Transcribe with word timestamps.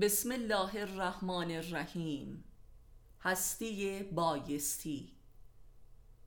بسم 0.00 0.32
الله 0.32 0.80
الرحمن 0.80 1.50
الرحیم. 1.50 2.44
هستی 3.20 4.02
بایستی. 4.02 5.16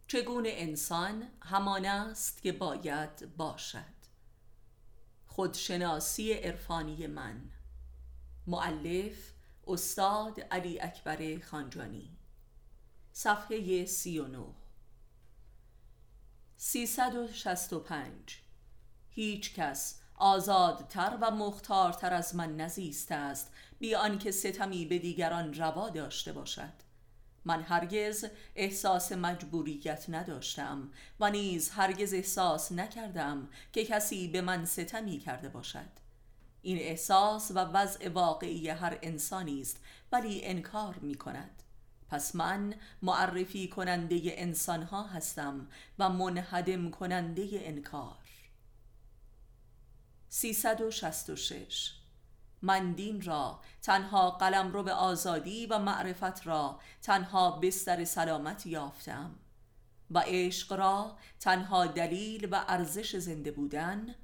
چگونه 0.07 0.49
انسان 0.53 1.23
همان 1.41 1.85
است 1.85 2.41
که 2.41 2.51
باید 2.51 3.37
باشد؟ 3.37 3.97
خودشناسی 5.25 6.33
عرفانی 6.33 7.07
من. 7.07 7.51
معلف 8.47 9.33
استاد 9.67 10.39
علی 10.39 10.79
اکبر 10.79 11.39
خانجانی. 11.39 12.17
صفحه 13.11 13.85
سی 13.85 14.19
و 14.19 14.27
نو 14.27 14.53
سیصد 16.57 17.15
و 17.15 17.33
شست 17.33 17.73
و 17.73 17.79
پنج. 17.79 18.37
هیچ 19.09 19.53
کس 19.53 19.99
آزادتر 20.17 21.17
و 21.21 21.31
مختارتر 21.31 22.13
از 22.13 22.35
من 22.35 22.57
نزیسته 22.57 23.15
است 23.15 23.51
بی 23.79 23.95
آنکه 23.95 24.31
ستمی 24.31 24.85
به 24.85 24.99
دیگران 24.99 25.53
روا 25.53 25.89
داشته 25.89 26.33
باشد. 26.33 26.87
من 27.45 27.61
هرگز 27.61 28.25
احساس 28.55 29.11
مجبوریت 29.11 30.05
نداشتم 30.09 30.91
و 31.19 31.29
نیز 31.29 31.69
هرگز 31.69 32.13
احساس 32.13 32.71
نکردم 32.71 33.47
که 33.73 33.85
کسی 33.85 34.27
به 34.27 34.41
من 34.41 34.65
ستمی 34.65 35.17
کرده 35.17 35.49
باشد. 35.49 36.07
این 36.61 36.77
احساس 36.77 37.51
و 37.51 37.59
وضع 37.59 38.09
واقعی 38.09 38.69
هر 38.69 38.97
انسانی 39.01 39.61
است 39.61 39.79
ولی 40.11 40.45
انکار 40.45 40.95
می 41.01 41.15
کند. 41.15 41.63
پس 42.09 42.35
من 42.35 42.73
معرفی 43.01 43.67
کننده 43.67 44.21
انسان 44.25 44.83
ها 44.83 45.03
هستم 45.03 45.67
و 45.99 46.09
منهدم 46.09 46.91
کننده 46.91 47.49
انکار. 47.51 48.26
366 50.37 51.91
من 52.61 52.91
دین 52.91 53.21
را 53.21 53.59
تنها 53.81 54.31
قلم 54.31 54.71
رو 54.71 54.83
به 54.83 54.93
آزادی 54.93 55.65
و 55.65 55.79
معرفت 55.79 56.47
را 56.47 56.79
تنها 57.01 57.51
بستر 57.51 58.05
سلامت 58.05 58.65
یافتم. 58.65 59.35
و 60.11 60.23
عشق 60.25 60.73
را 60.73 61.17
تنها 61.39 61.85
دلیل 61.85 62.47
و 62.51 62.63
ارزش 62.67 63.15
زنده 63.15 63.51
بودن 63.51 64.15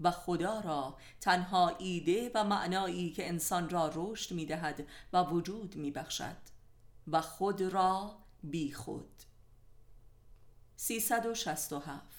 و 0.00 0.10
خدا 0.10 0.60
را 0.60 0.96
تنها 1.20 1.68
ایده 1.68 2.30
و 2.34 2.44
معنایی 2.44 3.12
که 3.12 3.28
انسان 3.28 3.70
را 3.70 3.92
رشد 3.94 4.34
می 4.34 4.46
دهد 4.46 4.86
و 5.12 5.22
وجود 5.22 5.76
می 5.76 5.90
بخشد 5.90 6.36
و 7.08 7.20
خود 7.20 7.62
را 7.62 8.16
بی 8.42 8.72
خود 8.72 9.22
367 10.76 12.17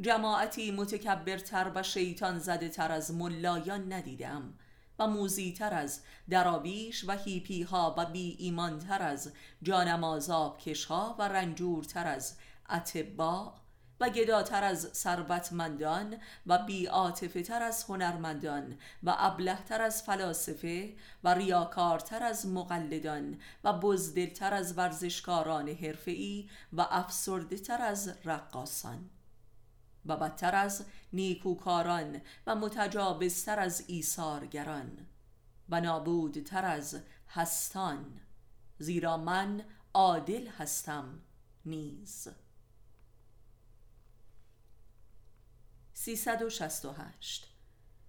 جماعتی 0.00 0.70
متکبرتر 0.70 1.72
و 1.74 1.82
شیطان 1.82 2.38
زده 2.38 2.68
تر 2.68 2.92
از 2.92 3.14
ملایان 3.14 3.92
ندیدم 3.92 4.54
و 4.98 5.06
موزیتر 5.06 5.74
از 5.74 6.00
درابیش 6.30 7.04
و 7.08 7.12
هیپی 7.12 7.62
ها 7.62 7.94
و 7.98 8.06
بی 8.06 8.36
ایمان 8.38 8.78
تر 8.78 9.02
از 9.02 9.32
جانمازاب 9.62 10.58
کش 10.58 10.84
ها 10.84 11.16
و 11.18 11.22
رنجورتر 11.28 12.06
از 12.06 12.36
اتباع 12.70 13.54
و 14.00 14.10
گداتر 14.10 14.64
از 14.64 14.90
ثروتمندان 14.92 16.16
و 16.46 16.58
بیعاطفه 16.58 17.42
تر 17.42 17.62
از 17.62 17.84
هنرمندان 17.84 18.78
و 19.02 19.14
ابلهتر 19.18 19.82
از 19.82 20.02
فلاسفه 20.02 20.94
و 21.24 21.34
ریاکارتر 21.34 22.22
از 22.22 22.46
مقلدان 22.46 23.38
و 23.64 23.72
بزدلتر 23.72 24.54
از 24.54 24.78
ورزشکاران 24.78 25.68
حرفه‌ای 25.68 26.48
و 26.72 26.86
افسرده 26.90 27.56
تر 27.58 27.82
از 27.82 28.14
رقاسان 28.24 29.10
و 30.06 30.16
بدتر 30.16 30.54
از 30.54 30.84
نیکوکاران 31.12 32.20
و 32.46 32.54
متجاوزتر 32.54 33.58
از 33.58 33.84
ایثارگران 33.86 35.06
و 35.68 35.80
نابودتر 35.80 36.64
از 36.64 37.00
هستان 37.28 38.20
زیرا 38.78 39.16
من 39.16 39.64
عادل 39.94 40.46
هستم 40.46 41.20
نیز. 41.66 42.28
368 45.92 47.46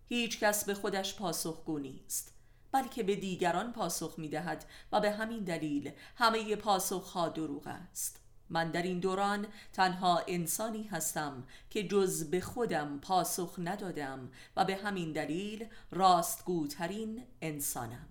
هیچ 0.06 0.40
کس 0.40 0.66
به 0.66 0.74
خودش 0.74 1.16
پاسخگو 1.16 1.80
نیست 1.80 2.34
بلکه 2.72 3.04
به 3.04 3.16
دیگران 3.16 3.74
پاسخ 3.74 4.20
می 4.20 4.30
دهد 4.30 4.66
و 4.92 5.02
به 5.02 5.12
همین 5.12 5.44
دلیل 5.44 5.92
همه 6.16 6.56
پاسخها 6.56 7.30
دروغ 7.30 7.68
است. 7.68 8.20
من 8.52 8.72
در 8.72 8.82
این 8.82 9.00
دوران 9.00 9.48
تنها 9.74 10.24
انسانی 10.28 10.84
هستم 10.84 11.44
که 11.70 11.88
جز 11.88 12.30
به 12.30 12.42
خودم 12.42 13.00
پاسخ 13.00 13.56
ندادم 13.58 14.32
و 14.56 14.66
به 14.66 14.76
همین 14.76 15.12
دلیل 15.12 15.68
راستگوترین 15.92 17.24
انسانم. 17.42 18.08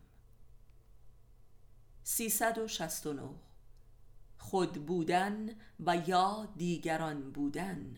369 2.02 3.30
خود 4.38 4.86
بودن 4.86 5.48
و 5.86 5.96
یا 6.06 6.48
دیگران 6.56 7.30
بودن. 7.30 7.96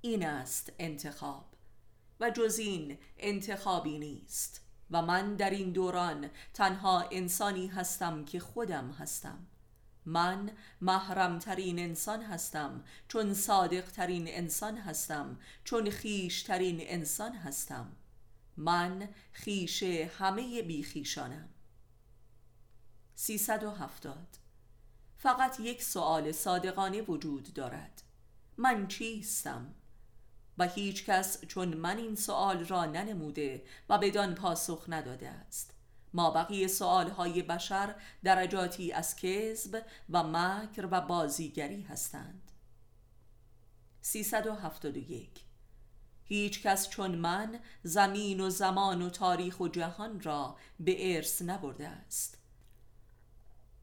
این 0.00 0.26
است 0.26 0.72
انتخاب. 0.78 1.44
و 2.20 2.30
جز 2.30 2.58
این 2.58 2.98
انتخابی 3.18 3.98
نیست. 3.98 4.60
و 4.90 5.02
من 5.02 5.36
در 5.36 5.50
این 5.50 5.72
دوران 5.72 6.30
تنها 6.54 7.04
انسانی 7.10 7.66
هستم 7.66 8.24
که 8.24 8.40
خودم 8.40 8.90
هستم. 8.90 9.46
من 10.06 10.50
محرمترین 10.80 11.78
انسان 11.78 12.22
هستم 12.22 12.84
چون 13.08 13.34
صادقترین 13.34 14.24
انسان 14.28 14.76
هستم 14.76 15.38
چون 15.64 15.90
خیشترین 15.90 16.78
انسان 16.80 17.32
هستم. 17.32 17.92
من 18.56 19.08
خیش 19.32 19.82
همه 19.82 20.62
بیخیشانم. 20.62 21.48
370 23.14 24.16
فقط 25.16 25.60
یک 25.60 25.82
سؤال 25.82 26.32
صادقانه 26.32 27.02
وجود 27.02 27.54
دارد. 27.54 28.02
من 28.56 28.86
چیستم؟ 28.86 29.74
و 30.58 30.68
هیچ 30.68 31.04
کس 31.04 31.44
چون 31.44 31.68
من 31.76 31.96
این 31.96 32.14
سؤال 32.14 32.64
را 32.64 32.84
ننموده 32.84 33.62
و 33.88 33.98
بدان 33.98 34.34
پاسخ 34.34 34.84
نداده 34.88 35.28
است. 35.28 35.79
ما 36.14 36.30
بقیه 36.30 36.68
های 37.16 37.42
بشر 37.42 37.94
درجاتی 38.24 38.92
از 38.92 39.16
کذب 39.16 39.84
و 40.10 40.22
مکر 40.22 40.88
و 40.90 41.00
بازیگری 41.00 41.82
هستند. 41.82 42.52
371 44.00 45.44
هیچ 46.24 46.62
کس 46.62 46.88
چون 46.88 47.14
من 47.14 47.60
زمین 47.82 48.40
و 48.40 48.50
زمان 48.50 49.02
و 49.02 49.10
تاریخ 49.10 49.60
و 49.60 49.68
جهان 49.68 50.20
را 50.20 50.56
به 50.80 51.16
ارث 51.16 51.42
نبرده 51.42 51.88
است. 51.88 52.39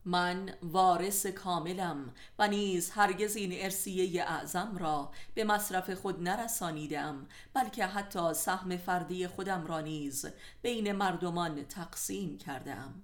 من 0.08 0.54
وارث 0.62 1.26
کاملم 1.26 2.14
و 2.40 2.48
نیز 2.48 2.90
هرگز 2.90 3.36
این 3.36 3.52
ارسیه 3.54 4.24
اعظم 4.24 4.78
را 4.78 5.12
به 5.34 5.44
مصرف 5.44 5.90
خود 5.90 6.24
نرسانیدم 6.24 7.28
بلکه 7.54 7.86
حتی 7.86 8.34
سهم 8.34 8.78
فردی 8.78 9.28
خودم 9.28 9.66
را 9.66 9.82
نیز 9.82 10.26
بین 10.62 10.92
مردمان 10.92 11.64
تقسیم 11.64 12.38
کردم 12.38 13.04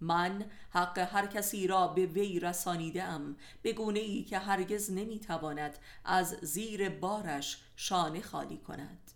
من 0.00 0.44
حق 0.70 0.98
هر 0.98 1.26
کسی 1.26 1.66
را 1.66 1.88
به 1.88 2.06
وی 2.06 2.40
رسانیدم 2.40 3.36
به 3.62 3.72
گونه 3.72 4.00
ای 4.00 4.24
که 4.24 4.38
هرگز 4.38 4.90
نمی‌تواند 4.90 5.78
از 6.04 6.28
زیر 6.42 6.88
بارش 6.88 7.58
شانه 7.76 8.20
خالی 8.20 8.58
کند. 8.58 9.10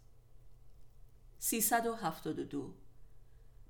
372 1.38 2.74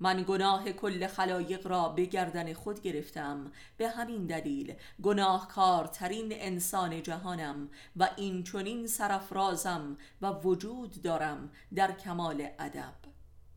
من 0.01 0.25
گناه 0.29 0.73
کل 0.73 1.07
خلایق 1.07 1.67
را 1.67 1.89
به 1.89 2.05
گردن 2.05 2.53
خود 2.53 2.83
گرفتم. 2.83 3.53
به 3.77 3.89
همین 3.89 4.27
دلیل 4.27 4.75
گناهکارترین 5.03 6.33
انسان 6.33 7.03
جهانم 7.03 7.69
و 7.97 8.09
این 8.17 8.43
چونین 8.43 8.87
سرفرازم 8.87 9.99
و 10.23 10.33
وجود 10.33 11.03
دارم 11.03 11.51
در 11.75 11.93
کمال 11.93 12.49
ادب. 12.59 12.95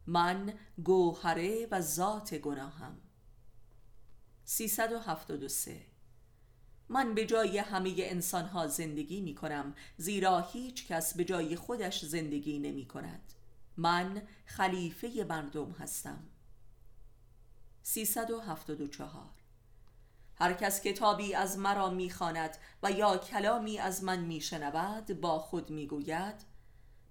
من 0.07 0.53
گوهره 0.83 1.67
و 1.71 1.81
ذات 1.81 2.35
گناهم. 2.35 2.97
373 4.45 5.81
من 6.89 7.13
به 7.13 7.25
جای 7.25 7.57
همه 7.57 7.93
انسان 7.97 8.45
ها 8.45 8.67
زندگی 8.67 9.21
می 9.21 9.35
کنم 9.35 9.75
زیرا 9.97 10.39
هیچ 10.39 10.87
کس 10.87 11.17
به 11.17 11.23
جای 11.25 11.55
خودش 11.55 12.05
زندگی 12.05 12.59
نمی 12.59 12.85
کند 12.85 13.33
من 13.77 14.21
خلیفه 14.45 15.25
مردم 15.29 15.71
هستم. 15.71 16.23
374 17.83 19.29
هر 20.35 20.53
کس 20.53 20.81
کتابی 20.81 21.33
از 21.33 21.57
مرا 21.57 21.89
می‌خواند 21.89 22.57
و 22.83 22.91
یا 22.91 23.17
کلامی 23.17 23.79
از 23.79 24.03
من 24.03 24.19
میشنود 24.19 25.21
با 25.21 25.39
خود 25.39 25.69
می‌گوید 25.69 26.35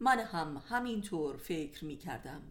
من 0.01 0.19
هم 0.19 0.63
همینطور 0.69 1.37
فکر 1.37 1.85
می‌کردم. 1.85 2.43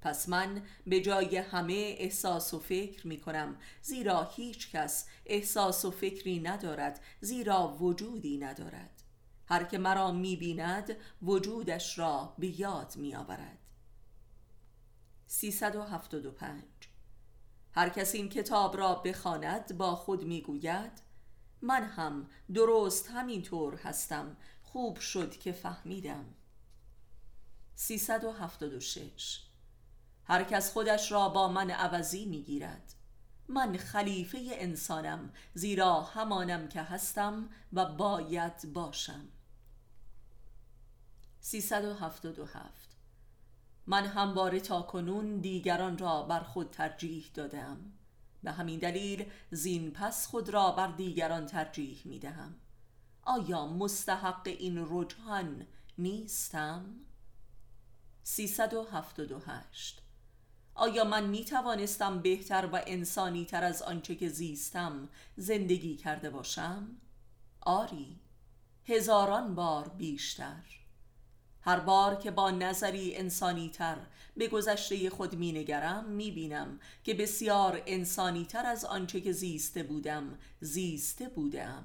پس 0.00 0.28
من 0.28 0.62
به 0.86 1.00
جای 1.00 1.36
همه 1.36 1.96
احساس 1.98 2.54
و 2.54 2.60
فکر 2.60 3.06
می 3.06 3.20
کنم 3.20 3.56
زیرا 3.82 4.30
هیچ 4.36 4.70
کس 4.70 5.06
احساس 5.26 5.84
و 5.84 5.90
فکری 5.90 6.40
ندارد 6.40 7.00
زیرا 7.20 7.76
وجودی 7.80 8.38
ندارد. 8.38 9.02
هر 9.46 9.64
که 9.64 9.78
مرا 9.78 10.12
می 10.12 10.36
بیند 10.36 10.96
وجودش 11.22 11.98
را 11.98 12.34
به 12.38 12.60
یاد 12.60 12.96
می 12.96 13.14
آورد 13.14 13.58
375 15.26 16.75
هر 17.76 17.88
کس 17.88 18.14
این 18.14 18.28
کتاب 18.28 18.76
را 18.76 18.94
بخواند 18.94 19.78
با 19.78 19.96
خود 19.96 20.24
می‌گوید 20.24 20.92
من 21.62 21.82
هم 21.82 22.30
درست 22.54 23.10
همینطور 23.10 23.74
هستم 23.74 24.36
خوب 24.62 24.98
شد 24.98 25.38
که 25.38 25.52
فهمیدم. 25.52 26.24
376 27.74 29.42
هر 30.24 30.44
کس 30.44 30.72
خودش 30.72 31.12
را 31.12 31.28
با 31.28 31.48
من 31.48 31.70
عوضی 31.70 32.26
می‌گیرد. 32.26 32.92
من 33.48 33.76
خلیفه 33.76 34.38
انسانم 34.52 35.32
زیرا 35.54 36.00
همانم 36.00 36.68
که 36.68 36.82
هستم 36.82 37.48
و 37.72 37.84
باید 37.84 38.72
باشم. 38.72 39.28
377 41.40 42.85
من 43.86 44.06
همواره 44.06 44.60
تا 44.60 44.82
کنون 44.82 45.38
دیگران 45.38 45.98
را 45.98 46.22
بر 46.22 46.40
خود 46.40 46.70
ترجیح 46.70 47.30
دادم 47.34 47.92
به 48.42 48.52
همین 48.52 48.78
دلیل 48.78 49.24
زین 49.50 49.90
پس 49.90 50.26
خود 50.26 50.48
را 50.48 50.72
بر 50.72 50.92
دیگران 50.92 51.46
ترجیح 51.46 52.02
می 52.04 52.18
دهم 52.18 52.54
آیا 53.22 53.66
مستحق 53.66 54.42
این 54.46 54.86
رجحان 54.90 55.66
نیستم؟ 55.98 56.84
378 58.22 60.02
آیا 60.74 61.04
من 61.04 61.26
می 61.26 61.44
توانستم 61.44 62.18
بهتر 62.18 62.68
و 62.72 62.82
انسانی 62.86 63.44
تر 63.44 63.64
از 63.64 63.82
آنچه 63.82 64.14
که 64.14 64.28
زیستم 64.28 65.08
زندگی 65.36 65.96
کرده 65.96 66.30
باشم؟ 66.30 66.88
آری 67.60 68.20
هزاران 68.84 69.54
بار 69.54 69.88
بیشتر 69.88 70.85
هر 71.66 71.80
بار 71.80 72.14
که 72.14 72.30
با 72.30 72.50
نظری 72.50 73.16
انسانی 73.16 73.68
تر 73.68 73.96
به 74.36 74.48
گذشته 74.48 75.10
خود 75.10 75.34
می 75.34 75.52
نگرم 75.52 76.04
می 76.04 76.30
بینم 76.30 76.80
که 77.04 77.14
بسیار 77.14 77.82
انسانی 77.86 78.44
تر 78.44 78.66
از 78.66 78.84
آنچه 78.84 79.20
که 79.20 79.32
زیسته 79.32 79.82
بودم 79.82 80.38
زیسته 80.60 81.28
بودم. 81.28 81.84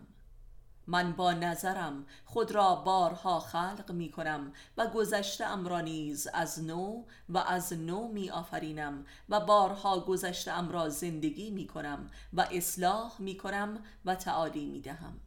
من 0.87 1.11
با 1.11 1.33
نظرم 1.33 2.05
خود 2.25 2.51
را 2.51 2.75
بارها 2.75 3.39
خلق 3.39 3.91
می 3.91 4.11
کنم 4.11 4.53
و 4.77 4.87
گذشته 4.87 5.45
ام 5.45 5.67
را 5.67 5.81
نیز 5.81 6.27
از 6.33 6.63
نو 6.63 7.03
و 7.29 7.37
از 7.37 7.73
نو 7.73 8.07
می 8.07 8.29
آفرینم 8.29 9.05
و 9.29 9.39
بارها 9.39 9.99
گذشته 9.99 10.51
ام 10.51 10.69
را 10.69 10.89
زندگی 10.89 11.51
می 11.51 11.67
کنم 11.67 12.09
و 12.33 12.47
اصلاح 12.51 13.15
می 13.19 13.37
کنم 13.37 13.83
و 14.05 14.15
تعالی 14.15 14.65
می 14.65 14.81
دهم 14.81 15.19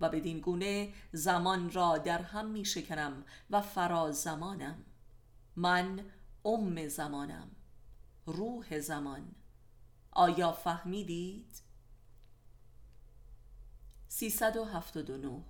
و 0.00 0.08
بدین 0.08 0.40
گونه 0.40 0.92
زمان 1.12 1.70
را 1.70 1.98
در 1.98 2.22
هم 2.22 2.50
می 2.50 2.64
شکنم 2.64 3.24
و 3.50 3.60
فرا 3.60 4.12
زمانم 4.12 4.84
من 5.56 6.04
ام 6.44 6.88
زمانم 6.88 7.50
روح 8.26 8.80
زمان. 8.80 9.34
آیا 10.10 10.52
فهمیدید؟ 10.52 11.62
379 14.08 15.42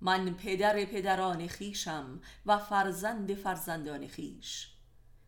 من 0.00 0.34
پدر 0.34 0.84
پدران 0.84 1.46
خیشم 1.46 2.20
و 2.46 2.58
فرزند 2.58 3.34
فرزندان 3.34 4.06
خیش 4.06 4.72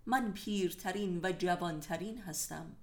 من 0.07 0.33
پیرترین 0.33 1.21
و 1.23 1.33
جوانترین 1.33 2.23
هستم. 2.23 2.77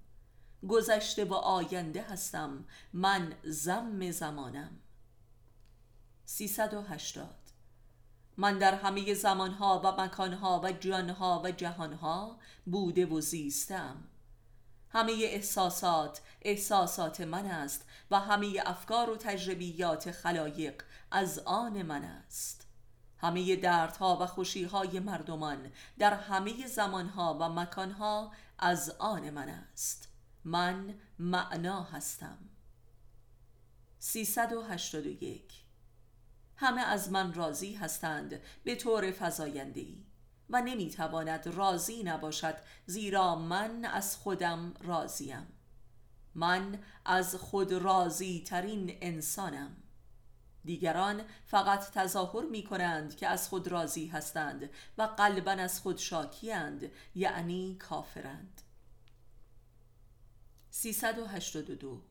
گذشته 0.68 1.24
و 1.24 1.34
آینده 1.34 2.02
هستم. 2.02 2.64
من 2.92 3.34
زم 3.44 4.10
زمانم. 4.10 4.80
380 6.30 7.28
من 8.36 8.58
در 8.58 8.74
همه 8.74 9.14
زمانها 9.14 9.80
و 9.84 10.00
مکانها 10.00 10.60
و 10.64 10.72
جانها 10.72 11.42
و 11.44 11.50
جهانها 11.50 12.38
بوده 12.66 13.06
و 13.06 13.20
زیستم. 13.20 13.96
همه 14.90 15.12
احساسات 15.12 16.20
احساسات 16.42 17.20
من 17.20 17.46
است 17.46 17.88
و 18.10 18.20
همه 18.20 18.62
افکار 18.66 19.10
و 19.10 19.16
تجربیات 19.16 20.10
خلایق 20.10 20.82
از 21.10 21.38
آن 21.38 21.82
من 21.82 22.04
است. 22.04 22.66
همه 23.18 23.56
دردها 23.56 24.18
و 24.20 24.26
خوشیهای 24.26 25.00
مردمان 25.00 25.72
در 25.98 26.14
همه 26.14 26.66
زمانها 26.66 27.38
و 27.40 27.48
مکانها 27.48 28.32
از 28.58 28.90
آن 28.98 29.30
من 29.30 29.48
است. 29.48 30.08
من 30.44 30.94
معنا 31.18 31.82
هستم. 31.82 32.38
381 33.98 35.67
همه 36.60 36.80
از 36.80 37.12
من 37.12 37.34
راضی 37.34 37.74
هستند 37.74 38.40
به 38.64 38.74
طور 38.74 39.10
فضایندهی 39.10 40.06
و 40.50 40.62
نمی‌تواند 40.62 41.46
راضی 41.46 42.02
نباشد 42.02 42.54
زیرا 42.86 43.34
من 43.34 43.84
از 43.84 44.16
خودم 44.16 44.74
راضیم. 44.80 45.46
من 46.34 46.78
از 47.04 47.34
خود 47.34 47.72
راضی 47.72 48.44
ترین 48.46 48.98
انسانم. 49.00 49.76
دیگران 50.64 51.22
فقط 51.46 51.90
تظاهر 51.90 52.44
می 52.44 52.64
کنند 52.64 53.16
که 53.16 53.26
از 53.26 53.48
خود 53.48 53.68
راضی 53.68 54.06
هستند 54.06 54.70
و 54.98 55.02
قلبا 55.02 55.50
از 55.50 55.80
خود 55.80 55.98
شاکیند 55.98 56.90
یعنی 57.14 57.76
کافرند. 57.76 58.62
382 60.70 62.02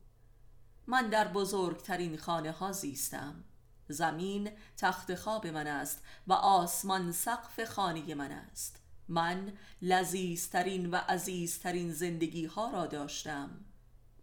من 0.86 1.08
در 1.08 1.28
بزرگترین 1.28 2.16
خانه 2.16 2.52
ها 2.52 2.72
زیستم. 2.72 3.44
زمین 3.88 4.50
تخت 4.76 5.14
خواب 5.14 5.46
من 5.46 5.66
است 5.66 6.02
و 6.26 6.32
آسمان 6.32 7.12
سقف 7.12 7.64
خانه 7.64 8.14
من 8.14 8.32
است. 8.32 8.80
من 9.08 9.52
لذیذترین 9.82 10.90
و 10.90 10.96
عزیزترین 10.96 11.92
زندگی 11.92 12.46
ها 12.46 12.70
را 12.70 12.86
داشتم. 12.86 13.50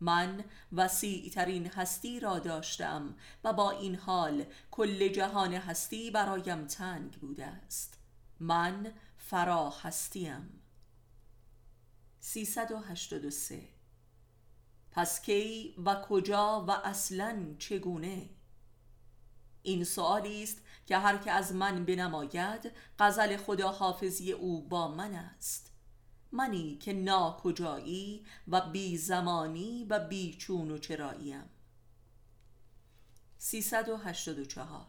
من 0.02 0.44
وسیعترین 0.74 1.68
هستی 1.68 2.20
را 2.20 2.40
داشتم 2.40 3.16
و 3.44 3.54
با 3.54 3.72
این 3.72 3.96
حال 3.96 4.46
کل 4.72 5.08
جهان 5.08 5.54
هستی 5.54 6.12
برایم 6.12 6.68
تنگ 6.68 7.12
بوده 7.12 7.46
است. 7.46 7.98
من 8.40 8.94
فرا 9.18 9.70
هستیم 9.70 10.62
383 12.20 13.62
پس 14.92 15.22
کی 15.22 15.76
و 15.86 15.96
کجا 16.10 16.66
و 16.68 16.72
اصلا 16.72 17.56
چگونه؟ 17.60 18.30
این 19.66 19.84
سوالی 19.84 20.44
است 20.44 20.62
که 20.86 20.98
هر 20.98 21.18
که 21.18 21.32
از 21.32 21.54
من 21.54 21.86
بنماید 21.86 22.72
غزل 23.00 23.38
خدا 23.38 23.72
حافظی 23.72 24.32
او 24.32 24.68
با 24.68 24.88
من 24.88 25.14
است. 25.14 25.72
منی 26.32 26.78
که 26.78 26.94
ناکجایی 26.94 28.26
و 28.48 28.62
بی 28.62 28.98
زمانی 28.98 29.86
و 29.90 30.00
بی 30.00 30.34
چون 30.38 30.72
و 30.72 30.78
چراییم 30.78 31.44
384 33.38 34.86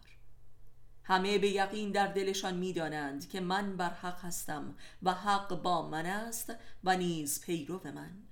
همه 1.02 1.38
به 1.38 1.48
یقین 1.48 1.90
در 1.90 2.06
دلشان 2.06 2.54
می‌دانند 2.54 3.28
که 3.28 3.40
من 3.40 3.76
بر 3.76 3.90
حق 3.90 4.24
هستم 4.24 4.74
و 5.02 5.14
حق 5.14 5.62
با 5.62 5.88
من 5.88 6.06
است 6.06 6.54
و 6.84 6.96
نیز 6.96 7.40
پیرو 7.40 7.80
من. 7.84 8.22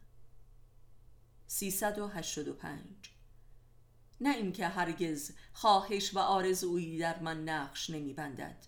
385 1.47 3.14
نه 4.25 4.37
اینکه 4.37 4.69
هرگز 4.69 5.33
خواهش 5.53 6.15
و 6.15 6.19
آرزویی 6.19 6.99
در 6.99 7.19
من 7.19 7.45
نقش 7.45 7.91
نمیبندد 7.91 8.67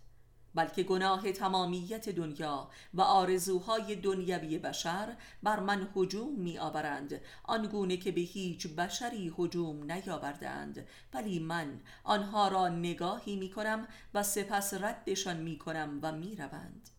بلکه 0.55 0.83
گناه 0.83 1.33
تمامیت 1.33 2.09
دنیا 2.09 2.71
و 2.95 3.01
آرزوهای 3.01 3.97
دنیوی 3.97 4.59
بشر 4.59 5.17
بر 5.43 5.61
من 5.61 5.89
هجوم 5.97 6.35
می 6.35 6.59
آورند 6.59 7.21
آنگونه 7.45 7.97
که 7.97 8.13
به 8.13 8.21
هیچ 8.21 8.67
بشری 8.67 9.35
هجوم 9.39 9.93
نیاوردند 9.93 10.87
ولی 11.15 11.39
من 11.39 11.81
آنها 12.05 12.49
را 12.49 12.69
نگاهی 12.69 13.37
می 13.37 13.51
کنم 13.51 13.89
و 14.15 14.23
سپس 14.23 14.75
ردشان 14.75 15.37
می 15.37 15.59
کنم 15.59 15.99
و 16.03 16.13
می 16.13 16.37
روند. 16.37 16.91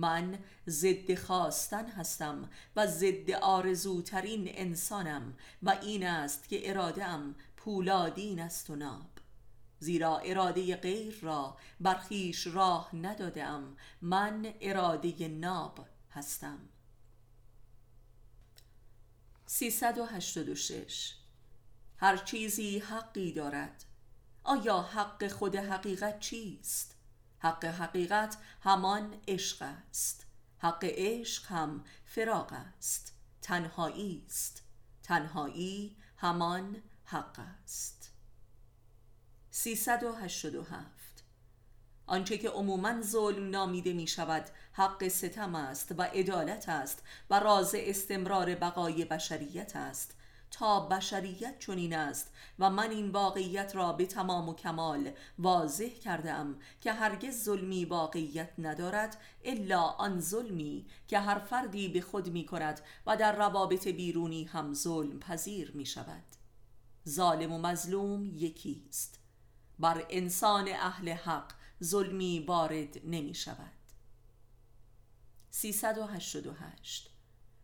من 0.00 0.38
ضد 0.68 1.14
خواستن 1.14 1.86
هستم 1.86 2.50
و 2.76 2.86
ضد 2.86 3.30
آرزوترین 3.30 4.50
انسانم 4.54 5.34
و 5.62 5.76
این 5.82 6.06
است 6.06 6.48
که 6.48 6.70
اراده 6.70 7.04
ام 7.04 7.34
پولادین 7.64 8.40
است 8.40 8.70
و 8.70 8.76
ناب. 8.76 9.10
زیرا 9.78 10.18
اراده 10.18 10.76
غیر 10.76 11.18
را 11.22 11.56
برخیش 11.80 12.46
راه 12.46 12.96
ندادم 12.96 13.76
من 14.02 14.54
اراده 14.60 15.28
ناب 15.28 15.86
هستم. 16.10 16.58
386 19.46 21.14
هر 21.96 22.16
چیزی 22.16 22.78
حقی 22.78 23.32
دارد. 23.32 23.84
آیا 24.44 24.82
حق 24.82 25.28
خود 25.28 25.56
حقیقت 25.56 26.20
چیست؟ 26.20 26.96
حق 27.38 27.64
حقیقت 27.64 28.36
همان 28.60 29.14
عشق 29.28 29.62
است. 29.62 30.26
حق 30.58 30.84
عشق 30.84 31.46
هم 31.46 31.84
فراغ 32.04 32.52
است. 32.52 33.14
تنهایی 33.42 34.24
است. 34.26 34.62
تنهایی 35.02 35.96
همان 36.16 36.82
حق 37.10 37.40
است. 37.64 38.12
387 39.50 41.24
آنچه 42.06 42.38
که 42.38 42.48
عموما 42.48 43.02
ظلم 43.02 43.50
نامیده 43.50 43.92
می 43.92 44.06
شود 44.06 44.44
حق 44.72 45.08
ستم 45.08 45.54
است 45.54 45.94
و 45.98 46.02
عدالت 46.02 46.68
است 46.68 47.02
و 47.30 47.40
راز 47.40 47.74
استمرار 47.78 48.54
بقای 48.54 49.04
بشریت 49.04 49.76
است. 49.76 50.14
تا 50.50 50.80
بشریت 50.80 51.58
چنین 51.58 51.94
است 51.94 52.32
و 52.58 52.70
من 52.70 52.90
این 52.90 53.10
واقعیت 53.10 53.76
را 53.76 53.92
به 53.92 54.06
تمام 54.06 54.48
و 54.48 54.54
کمال 54.54 55.10
واضح 55.38 55.88
کردم 55.88 56.56
که 56.80 56.92
هرگز 56.92 57.44
ظلمی 57.44 57.84
واقعیت 57.84 58.50
ندارد 58.58 59.20
الا 59.44 59.82
آن 59.82 60.20
ظلمی 60.20 60.86
که 61.08 61.18
هر 61.18 61.38
فردی 61.38 61.88
به 61.88 62.00
خود 62.00 62.28
می 62.28 62.46
کند 62.46 62.80
و 63.06 63.16
در 63.16 63.36
روابط 63.36 63.88
بیرونی 63.88 64.44
هم 64.44 64.74
ظلم 64.74 65.18
پذیر 65.18 65.72
می 65.74 65.86
شود 65.86 66.39
ظالم 67.08 67.52
و 67.52 67.58
مظلوم 67.58 68.24
یکی 68.24 68.84
است 68.88 69.18
بر 69.78 70.06
انسان 70.10 70.68
اهل 70.68 71.08
حق 71.08 71.52
ظلمی 71.84 72.40
وارد 72.40 72.98
نمی 73.04 73.34
شود. 73.34 73.72
388 75.50 77.10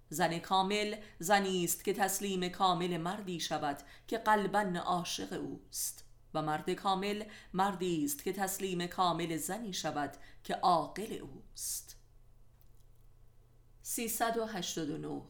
زن 0.09 0.39
کامل 0.39 0.97
زنی 1.19 1.65
است 1.65 1.85
که 1.85 1.93
تسلیم 1.93 2.49
کامل 2.49 2.97
مردی 2.97 3.41
شود 3.41 3.79
که 4.07 4.19
قلبا 4.19 4.81
عاشق 4.81 5.33
اوست. 5.33 6.07
و 6.37 6.43
مرد 6.43 6.71
کامل 6.71 7.25
مردی 7.53 8.05
است 8.05 8.25
که 8.25 8.33
تسلیم 8.33 8.87
کامل 8.87 9.37
زنی 9.37 9.73
شود 9.73 10.17
که 10.45 10.55
عاقل 10.55 11.13
اوست. 11.13 11.97
389 13.83 15.23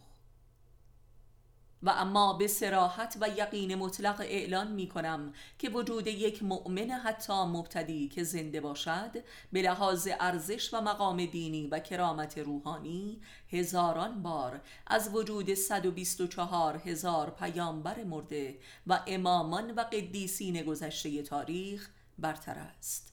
و 1.86 1.90
اما 1.90 2.32
به 2.32 2.46
سراحت 2.46 3.16
و 3.20 3.28
یقین 3.28 3.74
مطلق 3.74 4.20
اعلان 4.20 4.72
می 4.72 4.88
کنم 4.88 5.32
که 5.58 5.68
وجود 5.68 6.06
یک 6.06 6.42
مؤمن 6.42 6.90
حتی 6.90 7.32
مبتدی 7.32 8.08
که 8.08 8.24
زنده 8.24 8.60
باشد 8.60 9.10
به 9.52 9.62
لحاظ 9.62 10.08
ارزش 10.20 10.74
و 10.74 10.80
مقام 10.80 11.26
دینی 11.26 11.66
و 11.66 11.78
کرامت 11.78 12.38
روحانی 12.38 13.20
هزاران 13.50 14.22
بار 14.22 14.60
از 14.86 15.14
وجود 15.14 15.54
124 15.54 16.76
هزار 16.76 17.30
پیامبر 17.30 18.04
مرده 18.04 18.58
و 18.86 19.00
امامان 19.06 19.70
و 19.70 19.80
قدیسین 19.80 20.62
گذشته 20.62 21.22
تاریخ 21.22 21.90
برتر 22.18 22.58
است. 22.58 23.12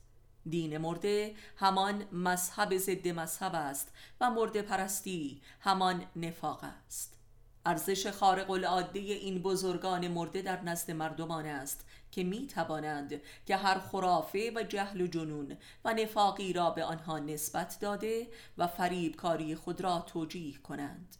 دین 0.49 0.77
مرده 0.77 1.35
همان 1.57 2.05
مذهب 2.11 2.77
ضد 2.77 3.07
مذهب 3.07 3.55
است 3.55 3.91
و 4.21 4.29
مرده 4.29 4.61
پرستی 4.61 5.41
همان 5.59 6.05
نفاق 6.15 6.63
است. 6.63 7.22
ارزش 7.65 8.07
خارق 8.07 8.51
العاده 8.51 8.99
این 8.99 9.41
بزرگان 9.41 10.07
مرده 10.07 10.41
در 10.41 10.61
نزد 10.61 10.91
مردمان 10.91 11.45
است 11.45 11.85
که 12.11 12.23
می 12.23 12.47
توانند 12.47 13.21
که 13.45 13.55
هر 13.55 13.79
خرافه 13.79 14.51
و 14.55 14.63
جهل 14.63 15.01
و 15.01 15.07
جنون 15.07 15.57
و 15.85 15.93
نفاقی 15.93 16.53
را 16.53 16.69
به 16.69 16.83
آنها 16.83 17.19
نسبت 17.19 17.77
داده 17.81 18.27
و 18.57 18.67
فریبکاری 18.67 19.55
خود 19.55 19.81
را 19.81 19.99
توجیه 19.99 20.57
کنند. 20.57 21.15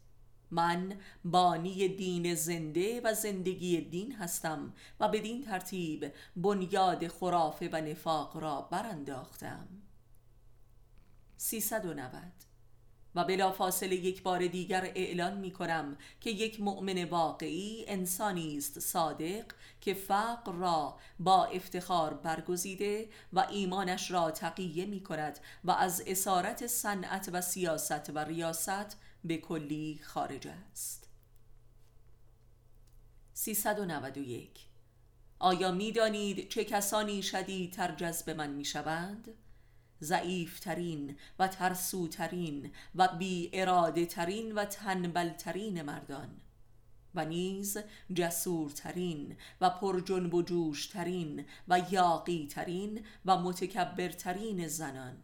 من 0.52 0.98
بانی 1.26 1.88
دین 1.88 2.36
زنده 2.36 3.02
و 3.02 3.14
زندگی 3.14 3.82
دین 3.82 4.16
هستم 4.16 4.74
و 5.00 5.08
بدین 5.08 5.42
ترتیب 5.42 6.12
بنیاد 6.36 7.08
خرافه 7.08 7.70
و 7.74 7.82
نفاق 7.82 8.38
را 8.38 8.62
برانداختم. 8.62 9.68
390 11.38 12.53
و 13.16 13.24
بلا 13.24 13.52
فاصله 13.52 13.96
یک 13.96 14.24
بار 14.24 14.48
دیگر 14.48 14.92
اعلان 14.96 15.38
می 15.38 15.52
کنم 15.52 15.98
که 16.22 16.30
یک 16.30 16.62
مؤمن 16.62 17.04
واقعی 17.04 17.86
انسانی 17.88 18.58
است 18.58 18.80
صادق 18.80 19.46
که 19.82 19.94
فقر 19.94 20.52
را 20.52 20.98
با 21.20 21.46
افتخار 21.46 22.14
برگزیده 22.14 23.10
و 23.34 23.40
ایمانش 23.50 24.12
را 24.12 24.32
تقیه 24.32 24.86
می 24.86 25.04
کند 25.04 25.40
و 25.64 25.72
از 25.72 26.04
اسارت 26.08 26.68
صنعت 26.68 27.30
و 27.34 27.42
سیاست 27.42 28.10
و 28.10 28.20
ریاست 28.20 28.98
به 29.24 29.38
کلی 29.38 30.00
خارج 30.04 30.48
است 30.48 31.10
391 33.34 34.68
آیا 35.40 35.72
می 35.72 35.92
دانید 35.92 36.50
چه 36.50 36.66
کسانی 36.66 37.24
شدیدتر 37.24 37.96
جذب 37.96 38.30
من 38.30 38.50
می 38.50 38.66
شوند؟ 38.66 39.43
ضعیفترین 40.04 41.18
و 41.40 41.48
ترسوترین 41.48 42.72
و 42.96 43.08
بی 43.08 43.50
اراده 43.54 44.06
ترین 44.06 44.52
و 44.52 44.66
تنبلترین 44.66 45.82
مردان 45.82 46.30
و 47.16 47.26
نیز 47.26 47.78
جسورترین 48.14 49.38
و 49.62 49.70
پرجنب 49.70 50.34
و 50.34 50.42
جوشترین 50.42 51.46
و 51.68 51.82
یاقیترین 51.92 53.06
و 53.26 53.38
متکبرترین 53.38 54.68
زنان. 54.68 55.18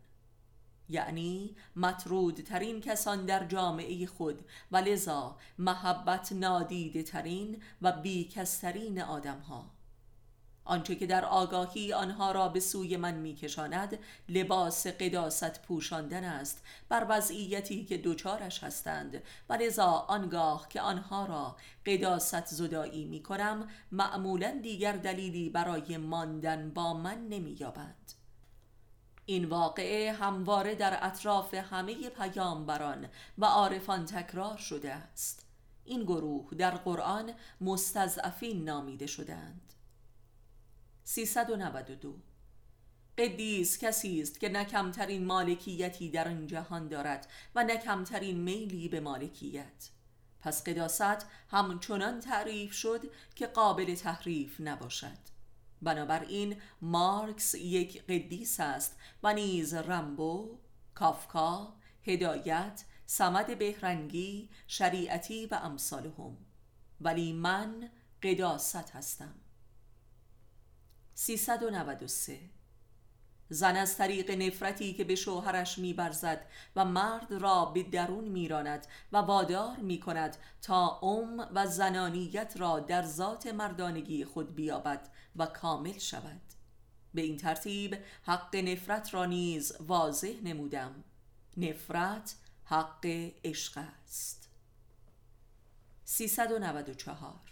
یعنی 0.89 1.55
مطرودترین 1.75 2.81
کسان 2.81 3.25
در 3.25 3.45
جامعه 3.45 4.05
خود 4.05 4.45
و 4.71 4.77
لذا 4.77 5.37
محبت 5.57 6.31
نادیده 6.31 7.03
ترین 7.03 7.63
و 7.81 7.91
بیکسترین 7.91 9.01
آدم 9.01 9.39
ها 9.39 9.78
آنچه 10.69 10.95
که 10.95 11.07
در 11.07 11.25
آگاهی 11.25 11.93
آنها 11.93 12.31
را 12.31 12.49
به 12.49 12.59
سوی 12.59 12.97
من 12.97 13.13
میکشاند 13.15 13.99
لباس 14.29 14.87
قداست 14.87 15.61
پوشاندن 15.61 16.23
است 16.23 16.63
بر 16.89 17.05
وضعیتی 17.09 17.85
که 17.85 17.97
دوچارش 17.97 18.63
هستند. 18.63 19.23
و 19.49 19.53
لذا 19.53 19.85
آنگاه 19.85 20.67
که 20.69 20.81
آنها 20.81 21.25
را 21.25 21.55
قداست 21.85 22.45
زدایی 22.45 23.05
می 23.05 23.23
کنم 23.23 23.67
معمولا 23.91 24.59
دیگر 24.63 24.93
دلیلی 24.93 25.49
برای 25.49 25.97
ماندن 25.97 26.69
با 26.69 26.93
من 26.93 27.27
نمییابند 27.27 28.13
این 29.25 29.45
واقعه 29.45 30.11
همواره 30.11 30.75
در 30.75 30.97
اطراف 31.01 31.53
همه 31.53 32.09
پیامبران 32.09 33.07
و 33.37 33.45
عارفان 33.45 34.05
تکرار 34.05 34.57
شده 34.57 34.93
است. 34.93 35.45
این 35.85 36.03
گروه 36.03 36.49
در 36.57 36.71
قرآن 36.71 37.33
مستضعفین 37.61 38.63
نامیده 38.63 39.07
شدند. 39.07 39.68
392 41.09 42.15
قدیس 43.17 43.77
کسی 43.77 44.21
است 44.21 44.39
که 44.39 44.49
نه 44.49 44.65
کمترین 44.65 45.25
مالکیتی 45.25 46.09
در 46.09 46.27
این 46.27 46.47
جهان 46.47 46.87
دارد 46.87 47.27
و 47.55 47.63
نه 47.63 47.77
کمترین 47.77 48.37
میلی 48.37 48.89
به 48.89 48.99
مالکیت. 48.99 49.89
پس 50.41 50.63
قداست 50.63 51.25
همچنان 51.51 52.19
تعریف 52.19 52.73
شد 52.73 53.11
که 53.35 53.47
قابل 53.47 53.95
تحریف 53.95 54.61
نباشد. 54.61 55.17
بنابراین 55.81 56.55
مارکس 56.81 57.55
یک 57.55 58.03
قدیس 58.03 58.59
است 58.59 58.97
و 59.23 59.33
نیز 59.33 59.73
رمبو، 59.73 60.59
کافکا، 60.95 61.73
هدایت، 62.03 62.83
سمد 63.05 63.57
بهرنگی، 63.57 64.49
شریعتی 64.67 65.45
و 65.45 65.55
امثالهم. 65.55 66.37
ولی 67.01 67.33
من 67.33 67.89
قداست 68.23 68.89
هستم. 68.89 69.35
393 71.19 72.39
زن 73.49 73.75
از 73.75 73.97
طریق 73.97 74.31
نفرتی 74.31 74.93
که 74.93 75.03
به 75.03 75.15
شوهرش 75.15 75.77
میبرزد 75.77 76.45
و 76.75 76.85
مرد 76.85 77.33
را 77.33 77.65
به 77.65 77.83
درون 77.83 78.23
میراند 78.23 78.87
و 79.11 79.17
وادار 79.17 79.77
می‌کند 79.77 80.37
تا 80.61 80.99
ام 80.99 81.47
و 81.53 81.67
زنانیت 81.67 82.53
را 82.57 82.79
در 82.79 83.03
ذات 83.03 83.47
مردانگی 83.47 84.25
خود 84.25 84.55
بیابد 84.55 85.09
و 85.35 85.45
کامل 85.45 85.97
شود. 85.97 86.41
به 87.13 87.21
این 87.21 87.37
ترتیب 87.37 87.97
حق 88.23 88.55
نفرت 88.55 89.13
را 89.13 89.25
نیز 89.25 89.73
واضح 89.79 90.33
نمودم. 90.43 91.03
نفرت 91.57 92.35
حق 92.63 93.05
عشق 93.43 93.77
است. 94.05 94.49
394 96.05 97.48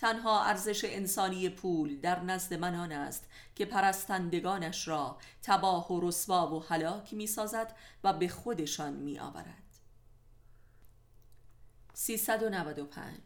تنها 0.00 0.44
ارزش 0.44 0.84
انسانی 0.84 1.48
پول 1.48 2.00
در 2.00 2.20
نزد 2.20 2.54
من 2.54 2.74
آن 2.74 2.92
است 2.92 3.28
که 3.54 3.64
پرستندگانش 3.64 4.88
را 4.88 5.18
تباه 5.42 5.92
و 5.92 6.08
رسوا 6.08 6.54
و 6.54 6.62
هلاک 6.62 7.14
می 7.14 7.26
سازد 7.26 7.76
و 8.04 8.12
به 8.12 8.28
خودشان 8.28 8.92
می 8.92 9.18
آورد 9.18 9.62
395 11.92 13.18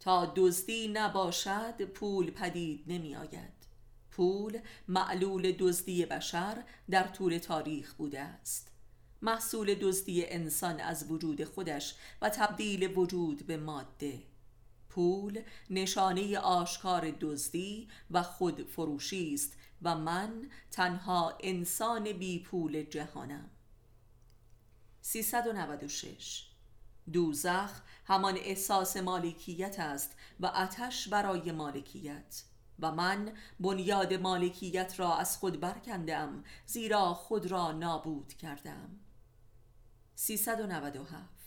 تا 0.00 0.32
دزدی 0.36 0.88
نباشد 0.88 1.84
پول 1.84 2.30
پدید 2.30 2.84
نمی 2.86 3.16
آید 3.16 3.66
پول 4.10 4.60
معلول 4.88 5.52
دزدی 5.58 6.06
بشر 6.06 6.64
در 6.90 7.02
طول 7.02 7.38
تاریخ 7.38 7.94
بوده 7.94 8.20
است. 8.20 8.68
محصول 9.22 9.74
دزدی 9.74 10.26
انسان 10.26 10.80
از 10.80 11.10
وجود 11.10 11.44
خودش 11.44 11.94
و 12.22 12.30
تبدیل 12.30 12.98
وجود 12.98 13.46
به 13.46 13.56
ماده. 13.56 14.31
پول 14.94 15.42
نشانه 15.70 16.38
آشکار 16.38 17.10
دزدی 17.20 17.88
و 18.10 18.22
خود 18.22 18.62
فروشی 18.62 19.34
است 19.34 19.52
و 19.82 19.94
من 19.94 20.50
تنها 20.70 21.38
انسان 21.40 22.12
بی 22.12 22.38
پول 22.38 22.82
جهانم. 22.82 23.50
396 25.00 26.48
دوزخ 27.12 27.80
همان 28.04 28.36
احساس 28.36 28.96
مالکیت 28.96 29.80
است 29.80 30.16
و 30.40 30.46
آتش 30.46 31.08
برای 31.08 31.52
مالکیت 31.52 32.42
و 32.78 32.92
من 32.92 33.32
بنیاد 33.60 34.14
مالکیت 34.14 34.94
را 35.00 35.16
از 35.16 35.36
خود 35.36 35.60
برکندم 35.60 36.44
زیرا 36.66 37.14
خود 37.14 37.46
را 37.46 37.72
نابود 37.72 38.34
کردم 38.34 39.00
397 40.14 41.41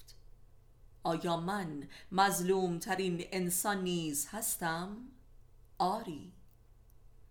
آیا 1.05 1.37
من 1.37 1.87
مظلوم 2.11 2.79
ترین 2.79 3.23
انسان 3.31 3.83
نیز 3.83 4.27
هستم؟ 4.31 4.97
آری. 5.77 6.33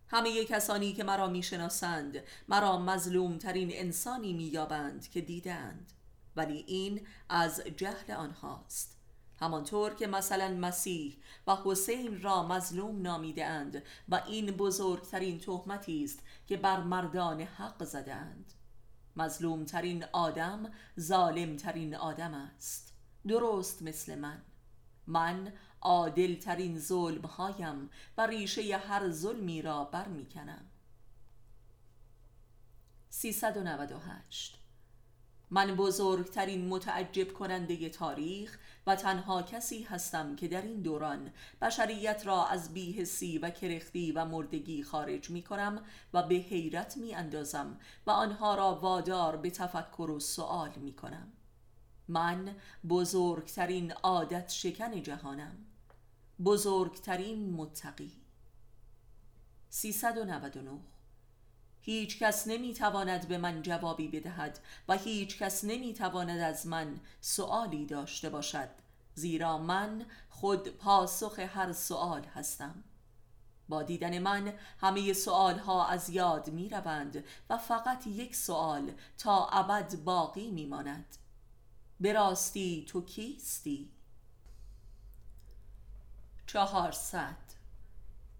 همه 0.08 0.44
کسانی 0.44 0.92
که 0.92 1.04
مرا 1.04 1.28
می‌شناسند 1.28 2.16
مرا 2.48 2.78
مظلوم 2.78 3.38
ترین 3.38 3.70
انسانی 3.72 4.32
مییابند 4.32 5.10
که 5.10 5.20
دیدند 5.20 5.92
ولی 6.36 6.64
این 6.66 7.06
از 7.28 7.60
جهل 7.76 8.12
آنهاست. 8.12 8.96
همانطور 9.40 9.94
که 9.94 10.06
مثلا 10.06 10.48
مسیح 10.48 11.16
و 11.46 11.56
حسین 11.64 12.22
را 12.22 12.48
مظلوم 12.48 13.02
نامیده 13.02 13.46
اند 13.46 13.82
و 14.08 14.22
این 14.26 14.46
بزرگترین 14.46 15.38
تهمتی 15.38 16.04
است 16.04 16.18
که 16.46 16.56
بر 16.56 16.80
مردان 16.80 17.40
حق 17.40 17.84
زدند 17.84 18.52
مظلوم 19.16 19.64
ترین 19.64 20.04
آدم 20.12 20.72
ظالم 21.00 21.56
ترین 21.56 21.94
آدم 21.94 22.34
است. 22.34 22.93
درست 23.28 23.82
مثل 23.82 24.18
من. 24.18 24.42
من 25.06 25.52
عادل 25.80 26.34
ترین 26.34 26.78
ظلم 26.78 27.22
هایم 27.26 27.90
و 28.18 28.26
ریشه 28.26 28.76
هر 28.76 29.10
ظلمی 29.10 29.62
را 29.62 29.84
بر 29.84 30.08
می 30.08 30.26
کنم 30.26 30.64
398 33.10 34.58
من 35.50 35.76
بزرگترین 35.76 36.68
متعجب 36.68 37.32
کننده 37.32 37.88
تاریخ 37.88 38.58
و 38.86 38.96
تنها 38.96 39.42
کسی 39.42 39.82
هستم 39.82 40.36
که 40.36 40.48
در 40.48 40.62
این 40.62 40.80
دوران 40.80 41.32
بشریت 41.62 42.26
را 42.26 42.46
از 42.46 42.74
بیهسی 42.74 43.38
و 43.38 43.50
کرختی 43.50 44.12
و 44.12 44.24
مردگی 44.24 44.82
خارج 44.82 45.30
می 45.30 45.42
کنم 45.42 45.84
و 46.14 46.22
به 46.22 46.34
حیرت 46.34 46.96
می 46.96 47.14
اندازم 47.14 47.78
و 48.06 48.10
آنها 48.10 48.54
را 48.54 48.74
وادار 48.74 49.36
به 49.36 49.50
تفکر 49.50 50.10
و 50.10 50.20
سوال 50.20 50.70
می 50.76 50.92
کنم 50.92 51.32
من 52.08 52.56
بزرگترین 52.88 53.92
عادت 53.92 54.50
شکن 54.50 55.02
جهانم. 55.02 55.56
بزرگترین 56.44 57.50
متقی. 57.50 58.12
399 59.70 60.70
هیچ 61.80 62.18
کس 62.18 62.46
نمی 62.46 62.74
تواند 62.74 63.28
به 63.28 63.38
من 63.38 63.62
جوابی 63.62 64.08
بدهد 64.08 64.58
و 64.88 64.96
هیچ 64.96 65.38
کس 65.38 65.64
نمی 65.64 65.94
تواند 65.94 66.40
از 66.40 66.66
من 66.66 67.00
سؤالی 67.20 67.86
داشته 67.86 68.30
باشد 68.30 68.68
زیرا 69.14 69.58
من 69.58 70.06
خود 70.28 70.68
پاسخ 70.68 71.38
هر 71.38 71.72
سؤال 71.72 72.24
هستم. 72.24 72.84
با 73.68 73.82
دیدن 73.82 74.18
من 74.18 74.52
همه 74.80 75.12
سؤال 75.12 75.58
ها 75.58 75.86
از 75.86 76.10
یاد 76.10 76.50
می 76.50 76.68
روند 76.68 77.24
و 77.50 77.58
فقط 77.58 78.06
یک 78.06 78.36
سؤال 78.36 78.92
تا 79.18 79.46
ابد 79.46 79.94
باقی 80.04 80.50
می 80.50 80.66
ماند 80.66 81.16
به 82.00 82.12
راستی 82.12 82.84
تو 82.88 83.04
کیستی؟ 83.04 83.90
چهارصد. 86.46 87.36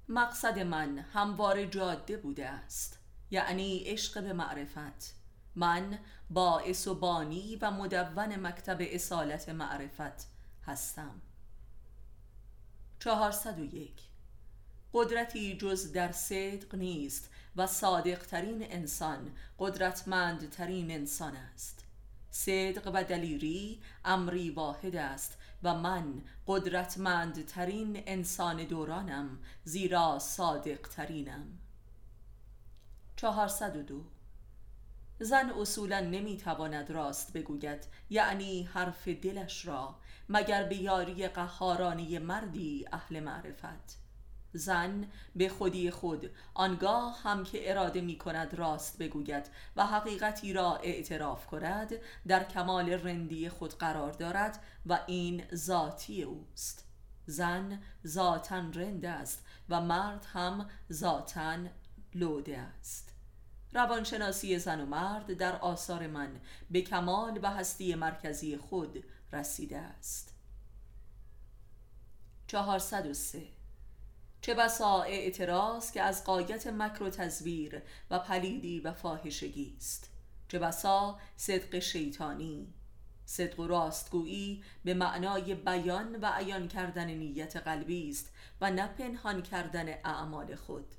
مقصد 0.08 0.58
من 0.58 0.98
هموار 0.98 1.64
جاده 1.64 2.16
بوده 2.16 2.48
است 2.48 2.98
یعنی 3.30 3.78
عشق 3.78 4.22
به 4.22 4.32
معرفت. 4.32 5.14
من 5.54 5.98
باعث 6.30 6.88
و 6.88 6.94
بانی 6.94 7.56
و 7.56 7.70
مدون 7.70 8.36
مکتب 8.36 8.76
اصالت 8.80 9.48
معرفت 9.48 10.26
هستم. 10.66 11.20
چهارصد 12.98 13.58
و 13.58 13.64
یک. 13.64 14.02
قدرتی 14.92 15.56
جز 15.56 15.92
در 15.92 16.12
صدق 16.12 16.74
نیست 16.74 17.30
و 17.56 17.66
صادق 17.66 18.18
ترین 18.26 18.72
انسان 18.72 19.32
قدرتمند 19.58 20.50
ترین 20.50 20.90
انسان 20.90 21.36
است. 21.36 21.83
صدق 22.36 22.90
و 22.94 23.04
دلیری 23.04 23.80
امری 24.04 24.50
واحد 24.50 24.96
است 24.96 25.38
و 25.62 25.74
من 25.74 26.22
قدرتمندترین 26.46 28.02
انسان 28.06 28.64
دورانم 28.64 29.38
زیرا 29.64 30.18
صادق 30.18 30.88
ترینم 30.88 31.58
402 33.16 34.04
زن 35.18 35.50
اصولا 35.50 36.00
نمی‌تواند 36.00 36.90
راست 36.90 37.32
بگوید 37.32 37.86
یعنی 38.10 38.62
حرف 38.62 39.08
دلش 39.08 39.66
را 39.66 39.94
مگر 40.28 40.62
به 40.62 40.76
یاری 40.76 41.28
قهارانی 41.28 42.18
مردی 42.18 42.84
اهل 42.92 43.20
معرفت. 43.20 44.03
زن 44.54 45.06
به 45.36 45.48
خودی 45.48 45.90
خود. 45.90 46.30
آنگاه 46.54 47.22
هم 47.22 47.44
که 47.44 47.70
اراده 47.70 48.00
می 48.00 48.18
کند 48.18 48.54
راست 48.54 48.98
بگوید 48.98 49.46
و 49.76 49.86
حقیقتی 49.86 50.52
را 50.52 50.76
اعتراف 50.76 51.46
کند 51.46 51.94
در 52.26 52.44
کمال 52.44 52.90
رندی 52.90 53.48
خود 53.48 53.74
قرار 53.74 54.12
دارد 54.12 54.62
و 54.86 55.00
این 55.06 55.44
ذاتی 55.54 56.22
اوست. 56.22 56.84
زن 57.26 57.82
ذاتا 58.06 58.58
رند 58.58 59.04
است 59.04 59.46
و 59.68 59.80
مرد 59.80 60.26
هم 60.32 60.68
ذاتا 60.92 61.56
لوده 62.14 62.58
است. 62.58 63.10
روانشناسی 63.72 64.58
زن 64.58 64.80
و 64.80 64.86
مرد 64.86 65.32
در 65.32 65.56
آثار 65.56 66.06
من 66.06 66.40
به 66.70 66.82
کمال 66.82 67.38
و 67.42 67.50
هستی 67.50 67.94
مرکزی 67.94 68.56
خود 68.56 69.04
رسیده 69.32 69.78
است. 69.78 70.34
403 72.46 73.53
چه 74.44 74.54
بسا 74.54 75.02
اعتراض 75.02 75.90
که 75.90 76.02
از 76.02 76.24
قایت 76.24 76.66
مکر 76.66 77.02
و 77.02 77.10
تزویر 77.10 77.82
و 78.10 78.18
پلیدی 78.18 78.80
و 78.80 78.92
فاحشگی 78.92 79.74
است. 79.76 80.10
چه 80.48 80.58
بسا 80.58 81.18
صدق 81.36 81.78
شیطانی. 81.78 82.74
صدق 83.24 83.60
و 83.60 83.66
راستگویی 83.66 84.64
به 84.84 84.94
معنای 84.94 85.54
بیان 85.54 86.16
و 86.16 86.26
عیان 86.26 86.68
کردن 86.68 87.10
نیت 87.10 87.56
قلبی 87.56 88.10
است 88.10 88.32
و 88.60 88.70
نه 88.70 88.86
پنهان 88.86 89.42
کردن 89.42 89.88
اعمال 89.88 90.54
خود. 90.54 90.94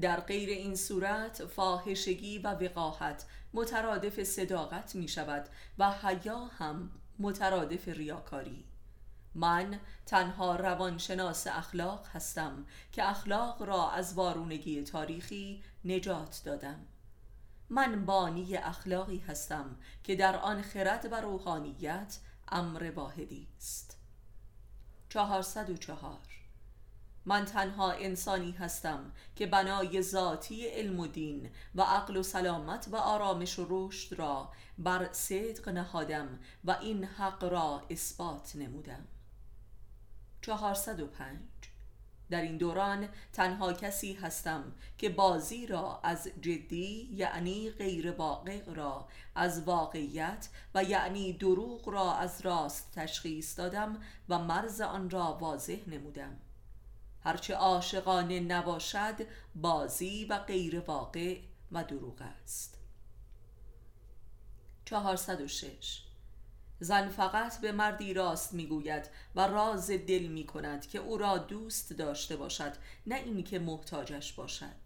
در 0.00 0.20
غیر 0.20 0.48
این 0.48 0.76
صورت 0.76 1.44
فاحشگی 1.44 2.38
و 2.38 2.48
وقاحت 2.48 3.26
مترادف 3.54 4.24
صداقت 4.24 4.94
می 4.94 5.08
شود 5.08 5.48
و 5.78 5.90
حیا 5.90 6.38
هم 6.38 6.90
مترادف 7.18 7.88
ریاکاری. 7.88 8.71
من 9.34 9.80
تنها 10.06 10.56
روانشناس 10.56 11.46
اخلاق 11.46 12.06
هستم 12.12 12.66
که 12.92 13.10
اخلاق 13.10 13.62
را 13.62 13.90
از 13.90 14.14
وارونگی 14.14 14.82
تاریخی 14.82 15.62
نجات 15.84 16.42
دادم. 16.44 16.86
من 17.70 18.04
بانی 18.04 18.56
اخلاقی 18.56 19.18
هستم 19.18 19.76
که 20.04 20.16
در 20.16 20.36
آن 20.36 20.62
خرد 20.62 21.08
و 21.12 21.20
روحانیت 21.20 22.18
امر 22.48 22.92
واحدی 22.96 23.48
است. 23.58 23.98
404 25.08 26.18
من 27.24 27.44
تنها 27.44 27.90
انسانی 27.92 28.52
هستم 28.52 29.12
که 29.36 29.46
بنای 29.46 30.02
ذاتی 30.02 30.66
علم 30.66 31.00
و 31.00 31.06
دین 31.06 31.50
و 31.74 31.82
عقل 31.82 32.16
و 32.16 32.22
سلامت 32.22 32.88
و 32.90 32.96
آرامش 32.96 33.58
و 33.58 33.66
رشد 33.70 34.18
را 34.18 34.52
بر 34.78 35.08
صدق 35.12 35.68
نهادم 35.68 36.38
و 36.64 36.76
این 36.80 37.04
حق 37.04 37.44
را 37.44 37.82
اثبات 37.90 38.56
نمودم. 38.56 39.06
405 40.42 41.38
در 42.30 42.42
این 42.42 42.56
دوران 42.56 43.08
تنها 43.32 43.72
کسی 43.72 44.12
هستم 44.12 44.72
که 44.98 45.08
بازی 45.08 45.66
را 45.66 46.00
از 46.02 46.28
جدی 46.40 47.08
یعنی 47.12 47.70
غیر 47.70 48.12
واقع 48.12 48.64
را 48.64 49.08
از 49.34 49.62
واقعیت 49.62 50.48
و 50.74 50.84
یعنی 50.84 51.32
دروغ 51.32 51.88
را 51.88 52.14
از 52.14 52.40
راست 52.40 52.92
تشخیص 52.92 53.58
دادم 53.58 54.02
و 54.28 54.38
مرز 54.38 54.80
آن 54.80 55.10
را 55.10 55.38
واضح 55.40 55.78
نمودم. 55.86 56.36
هرچه 57.24 57.54
عاشقانه 57.54 58.40
نباشد 58.40 59.26
بازی 59.54 60.24
و 60.24 60.38
غیر 60.38 60.80
واقع 60.80 61.38
و 61.72 61.84
دروغ 61.84 62.22
است. 62.22 62.78
406 64.84 66.11
زن 66.82 67.08
فقط 67.08 67.60
به 67.60 67.72
مردی 67.72 68.14
راست 68.14 68.54
می‌گوید 68.54 69.10
و 69.34 69.40
راز 69.40 69.90
دل 69.90 70.26
می 70.26 70.46
کند 70.46 70.86
که 70.86 70.98
او 70.98 71.18
را 71.18 71.38
دوست 71.38 71.92
داشته 71.92 72.36
باشد 72.36 72.72
نه 73.06 73.14
اینکه 73.14 73.58
محتاجش 73.58 74.32
باشد. 74.32 74.82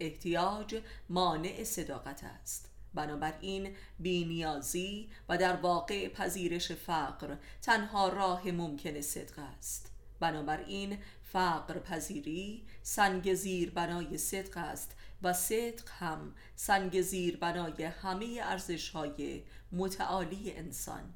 احتیاج 0.00 0.82
مانع 1.08 1.64
صداقت 1.64 2.24
است. 2.24 2.70
بنابراین 2.94 3.76
بینیازی 3.98 5.08
و 5.28 5.38
در 5.38 5.56
واقع 5.56 6.08
پذیرش 6.08 6.72
فقر 6.72 7.36
تنها 7.62 8.08
راه 8.08 8.50
ممکن 8.50 9.00
صدق 9.00 9.38
است. 9.38 9.90
بنابراین 10.20 10.98
فقر 11.22 11.78
پذیری 11.78 12.66
سنگ 12.82 13.34
زیر 13.34 13.70
بنای 13.70 14.18
صدق 14.18 14.56
است 14.56 14.96
و 15.22 15.32
صدق 15.32 15.88
هم 15.98 16.34
سنگ 16.56 17.00
زیر 17.00 17.36
بنای 17.36 17.84
همه 17.84 18.40
ارزش 18.42 18.88
های 18.88 19.42
متعالی 19.72 20.52
انسان. 20.52 21.14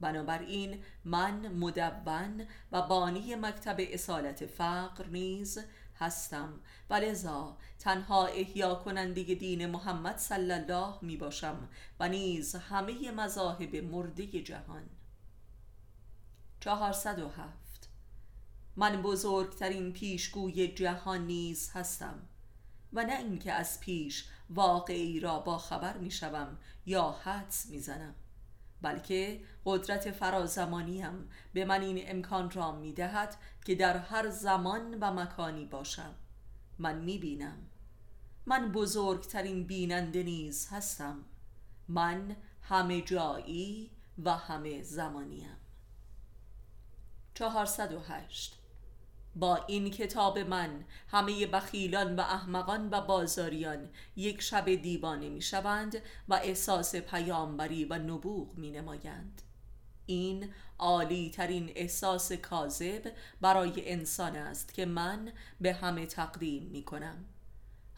بنابراین 0.00 0.82
من 1.04 1.48
مدون 1.48 2.46
و 2.72 2.82
بانی 2.82 3.34
مکتب 3.34 3.76
اصالت 3.78 4.46
فقر 4.46 5.06
نیز 5.06 5.58
هستم. 5.98 6.60
و 6.90 6.94
لذا 6.94 7.56
تنها 7.78 8.26
احیا 8.26 8.74
کننده 8.74 9.22
دین 9.22 9.66
محمد 9.66 10.16
صلی 10.16 10.52
الله 10.52 10.94
می 11.02 11.16
باشم 11.16 11.68
و 12.00 12.08
نیز 12.08 12.54
همه 12.54 13.10
مذاهب 13.10 13.76
مرده 13.76 14.26
جهان. 14.42 14.88
407 16.60 17.88
من 18.76 19.02
بزرگترین 19.02 19.92
پیشگوی 19.92 20.68
جهان 20.68 21.26
نیز 21.26 21.70
هستم 21.74 22.28
و 22.92 23.04
نه 23.04 23.18
اینکه 23.18 23.52
از 23.52 23.80
پیش 23.80 24.28
واقعی 24.50 25.20
را 25.20 25.38
با 25.38 25.58
خبر 25.58 25.96
می 25.96 26.10
شوم 26.10 26.58
یا 26.86 27.10
حدس 27.10 27.66
می 27.66 27.78
زنم 27.78 28.14
بلکه 28.82 29.40
قدرت 29.66 30.10
فرازمانیم. 30.10 31.30
به 31.52 31.64
من 31.64 31.80
این 31.80 32.10
امکان 32.10 32.50
را 32.50 32.72
می 32.72 32.92
دهد 32.92 33.36
که 33.64 33.74
در 33.74 33.96
هر 33.96 34.30
زمان 34.30 34.98
و 35.00 35.12
مکانی 35.12 35.64
باشم. 35.64 36.14
من 36.78 36.98
می 36.98 37.18
بینم 37.18 37.58
من 38.46 38.72
بزرگترین 38.72 39.66
بیننده 39.66 40.22
نیز 40.22 40.68
هستم. 40.70 41.24
من 41.88 42.36
همه 42.62 43.00
جایی 43.00 43.90
و 44.24 44.36
همه 44.36 44.82
زمانیم. 44.82 45.56
408 47.34 48.58
با 49.36 49.56
این 49.56 49.90
کتاب 49.90 50.38
من 50.38 50.84
همه 51.08 51.46
بخیلان 51.46 52.16
و 52.16 52.20
احمقان 52.20 52.88
و 52.90 53.00
بازاریان 53.00 53.88
یک 54.16 54.40
شب 54.40 54.74
دیوانه 54.74 55.28
می 55.28 55.42
شوند 55.42 56.02
و 56.28 56.34
احساس 56.34 56.96
پیامبری 56.96 57.84
و 57.84 57.98
نبوغ 57.98 58.54
می 58.54 58.70
نمایند 58.70 59.42
این 60.06 60.52
عالی 60.78 61.30
ترین 61.30 61.72
احساس 61.74 62.32
کاذب 62.32 63.12
برای 63.40 63.90
انسان 63.92 64.36
است 64.36 64.74
که 64.74 64.86
من 64.86 65.32
به 65.60 65.72
همه 65.72 66.06
تقدیم 66.06 66.62
می 66.62 66.82
کنم 66.82 67.24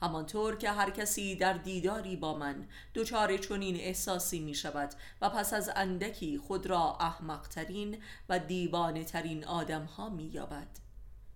همانطور 0.00 0.56
که 0.56 0.70
هر 0.70 0.90
کسی 0.90 1.36
در 1.36 1.52
دیداری 1.52 2.16
با 2.16 2.38
من 2.38 2.66
دچار 2.94 3.36
چنین 3.36 3.76
احساسی 3.76 4.40
می 4.40 4.54
شود 4.54 4.90
و 5.20 5.30
پس 5.30 5.52
از 5.52 5.70
اندکی 5.76 6.38
خود 6.38 6.66
را 6.66 6.96
احمقترین 7.00 8.02
و 8.28 8.38
دیوانه 8.38 9.04
ترین 9.04 9.44
آدم 9.44 9.84
ها 9.84 10.08
می 10.08 10.24
یابد 10.24 10.68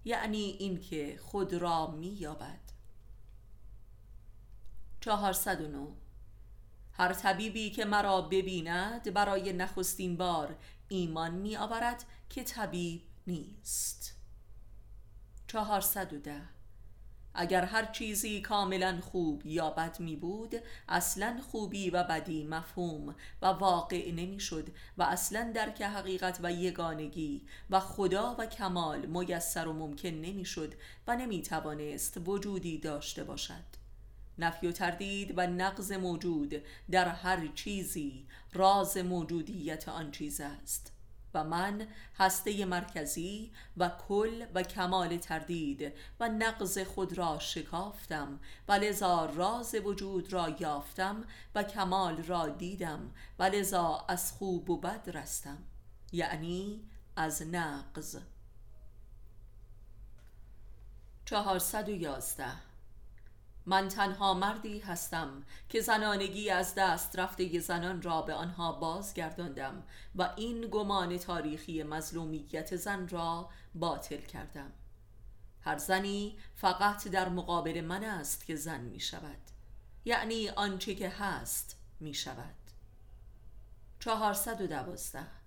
یعنی 0.04 0.56
اینکه 0.58 1.18
خود 1.22 1.54
را 1.54 1.90
می 1.90 2.06
یابد 2.06 2.60
409 5.00 6.01
هر 7.02 7.12
طبیبی 7.12 7.70
که 7.70 7.84
مرا 7.84 8.20
ببیند 8.20 9.14
برای 9.14 9.52
نخستین 9.52 10.16
بار 10.16 10.56
ایمان 10.88 11.34
می 11.34 11.56
آورد 11.56 12.04
که 12.30 12.44
طبیب 12.44 13.02
نیست. 13.26 14.16
410 15.46 16.42
اگر 17.34 17.64
هر 17.64 17.84
چیزی 17.84 18.40
کاملا 18.40 19.00
خوب 19.00 19.46
یا 19.46 19.70
بد 19.70 20.00
می 20.00 20.16
بود 20.16 20.54
اصلا 20.88 21.40
خوبی 21.50 21.90
و 21.90 22.04
بدی 22.04 22.44
مفهوم 22.44 23.14
و 23.42 23.46
واقع 23.46 24.12
نمی 24.12 24.40
شد 24.40 24.68
و 24.98 25.02
اصلا 25.02 25.52
درک 25.54 25.82
حقیقت 25.82 26.38
و 26.42 26.52
یگانگی 26.52 27.46
و 27.70 27.80
خدا 27.80 28.36
و 28.38 28.46
کمال 28.46 29.06
میسر 29.06 29.68
و 29.68 29.72
ممکن 29.72 30.08
نمی 30.08 30.44
شد 30.44 30.74
و 31.06 31.16
نمی 31.16 31.42
توانست 31.42 32.20
وجودی 32.26 32.78
داشته 32.78 33.24
باشد. 33.24 33.81
نفی 34.38 34.66
و 34.66 34.72
تردید 34.72 35.38
و 35.38 35.46
نقض 35.46 35.92
موجود 35.92 36.62
در 36.90 37.08
هر 37.08 37.46
چیزی 37.46 38.26
راز 38.52 38.96
موجودیت 38.96 39.88
آن 39.88 40.10
چیز 40.10 40.40
است. 40.40 40.92
و 41.34 41.44
من 41.44 41.86
هسته 42.18 42.64
مرکزی 42.64 43.52
و 43.76 43.88
کل 44.08 44.46
و 44.54 44.62
کمال 44.62 45.16
تردید 45.16 45.92
و 46.20 46.28
نقض 46.28 46.78
خود 46.78 47.18
را 47.18 47.38
شکافتم 47.38 48.40
و 48.68 48.72
لذا 48.72 49.26
راز 49.26 49.74
وجود 49.74 50.32
را 50.32 50.56
یافتم 50.60 51.24
و 51.54 51.62
کمال 51.62 52.22
را 52.22 52.48
دیدم 52.48 53.10
و 53.38 53.42
لذا 53.42 54.04
از 54.08 54.32
خوب 54.32 54.70
و 54.70 54.76
بد 54.76 55.10
رستم. 55.16 55.58
یعنی 56.12 56.80
از 57.16 57.42
نقض. 57.42 58.16
411 61.24 62.71
من 63.66 63.88
تنها 63.88 64.34
مردی 64.34 64.78
هستم 64.78 65.42
که 65.68 65.80
زنانگی 65.80 66.50
از 66.50 66.74
دست 66.74 67.18
رفته 67.18 67.58
زنان 67.58 68.02
را 68.02 68.22
به 68.22 68.34
آنها 68.34 68.72
بازگرداندم 68.72 69.82
و 70.14 70.30
این 70.36 70.68
گمان 70.70 71.18
تاریخی 71.18 71.82
مظلومیت 71.82 72.76
زن 72.76 73.08
را 73.08 73.48
باطل 73.74 74.20
کردم. 74.20 74.72
هر 75.60 75.78
زنی 75.78 76.38
فقط 76.54 77.08
در 77.08 77.28
مقابل 77.28 77.80
من 77.80 78.04
است 78.04 78.46
که 78.46 78.56
زن 78.56 78.80
می 78.80 79.00
شود 79.00 79.38
یعنی 80.04 80.48
آنچه 80.48 80.94
که 80.94 81.08
هست 81.08 81.76
می 82.00 82.14
شود. 82.14 82.54
چهارصد 84.00 84.60
و 84.60 84.66
دوازده 84.66 85.41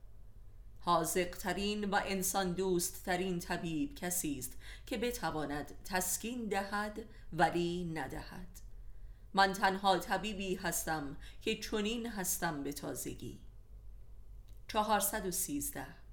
حاضقترین 0.85 1.85
و 1.85 1.99
انسان 2.05 2.53
دوست 2.53 3.03
ترین 3.05 3.39
طبیب 3.39 3.95
کسی 3.95 4.39
است 4.39 4.53
که 4.85 4.97
بتواند 4.97 5.71
تسکین 5.85 6.45
دهد 6.45 6.99
ولی 7.33 7.91
ندهد. 7.93 8.47
من 9.33 9.53
تنها 9.53 9.97
طبیبی 9.97 10.55
هستم 10.55 11.17
که 11.41 11.55
چنین 11.55 12.07
هستم 12.07 12.63
به 12.63 12.73
تازگی. 12.73 13.39
413 14.67 16.04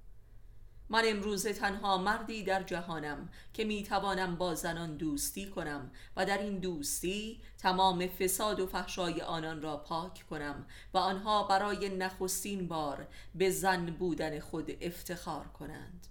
من 0.89 1.03
امروز 1.05 1.47
تنها 1.47 1.97
مردی 1.97 2.43
در 2.43 2.63
جهانم 2.63 3.29
که 3.53 3.63
می 3.63 3.83
توانم 3.83 4.35
با 4.35 4.55
زنان 4.55 4.97
دوستی 4.97 5.49
کنم 5.49 5.91
و 6.15 6.25
در 6.25 6.37
این 6.37 6.59
دوستی 6.59 7.41
تمام 7.57 8.07
فساد 8.07 8.59
و 8.59 8.67
فحشای 8.67 9.21
آنان 9.21 9.61
را 9.61 9.77
پاک 9.77 10.25
کنم 10.29 10.65
و 10.93 10.97
آنها 10.97 11.43
برای 11.43 11.89
نخستین 11.89 12.67
بار 12.67 13.07
به 13.35 13.49
زن 13.49 13.85
بودن 13.85 14.39
خود 14.39 14.71
افتخار 14.81 15.47
کنند. 15.47 16.07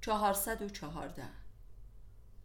414 0.00 1.22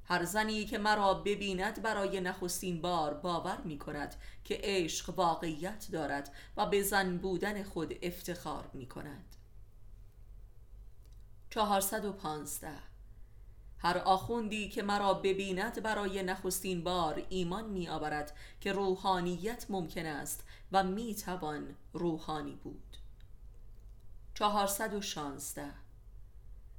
هر 0.04 0.24
زنی 0.26 0.66
که 0.66 0.78
مرا 0.78 1.14
ببیند 1.14 1.82
برای 1.82 2.22
نخستین 2.22 2.82
بار 2.82 3.14
باور 3.14 3.58
می 3.64 3.80
کند 3.80 4.16
که 4.44 4.60
عشق 4.64 5.18
واقعیت 5.18 5.88
دارد 5.92 6.36
و 6.58 6.66
به 6.66 6.84
زن 6.84 7.18
بودن 7.18 7.64
خود 7.64 7.94
افتخار 8.02 8.70
می 8.74 8.86
کند 8.86 9.31
415 11.52 12.70
هر 13.78 13.98
آخوندی 13.98 14.70
که 14.70 14.84
مرا 14.84 15.14
ببیند 15.14 15.84
برای 15.84 16.24
نخستین 16.24 16.84
بار 16.84 17.26
ایمان 17.30 17.70
می 17.70 17.90
آورد 17.90 18.38
که 18.62 18.74
روحانیت 18.74 19.66
ممکن 19.70 20.06
است 20.06 20.44
و 20.72 20.84
می 20.84 21.16
توان 21.16 21.76
روحانی 21.94 22.56
بود. 22.56 22.98
416 24.34 25.72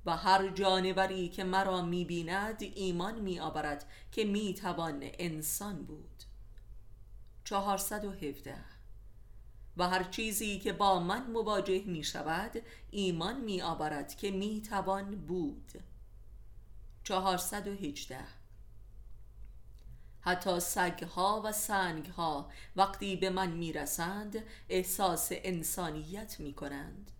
و 0.06 0.16
هر 0.16 0.48
جانوری 0.48 1.28
که 1.28 1.44
مرا 1.44 1.82
می 1.82 2.04
بیند 2.04 2.62
ایمان 2.62 3.20
می 3.20 3.40
آورد 3.40 3.84
که 4.12 4.24
می 4.24 4.54
توان 4.54 5.00
انسان 5.02 5.82
بود. 5.82 6.22
417 7.44 8.81
و 9.76 9.88
هر 9.88 10.04
چیزی 10.04 10.58
که 10.58 10.72
با 10.72 11.00
من 11.00 11.30
مواجه 11.30 11.82
می 11.86 12.04
شود 12.04 12.62
ایمان 12.90 13.40
می 13.40 13.62
آورد 13.62 14.16
که 14.16 14.30
می 14.30 14.62
توان 14.62 15.10
بود. 15.10 15.72
418 17.04 18.18
حتی 20.20 20.60
سگها 20.60 21.42
و 21.44 21.52
سنگها 21.52 22.50
وقتی 22.76 23.16
به 23.16 23.30
من 23.30 23.50
می 23.50 23.72
رسند 23.72 24.44
احساس 24.68 25.28
انسانیت 25.32 26.40
می 26.40 26.54
کنند. 26.54 27.10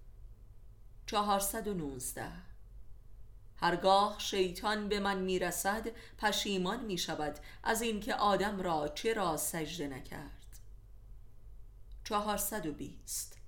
419 1.07 2.33
هرگاه 3.57 4.19
شیطان 4.19 4.89
به 4.89 5.01
من 5.01 5.19
می 5.19 5.39
رسد 5.39 5.89
پشیمان 6.19 6.85
می 6.85 6.99
شود 6.99 7.39
از 7.63 7.83
اینکه 7.83 8.15
آدم 8.15 8.61
را 8.61 8.89
چرا 8.89 9.37
سجده 9.37 9.89
نکرد. 9.89 10.42
420 12.05 13.39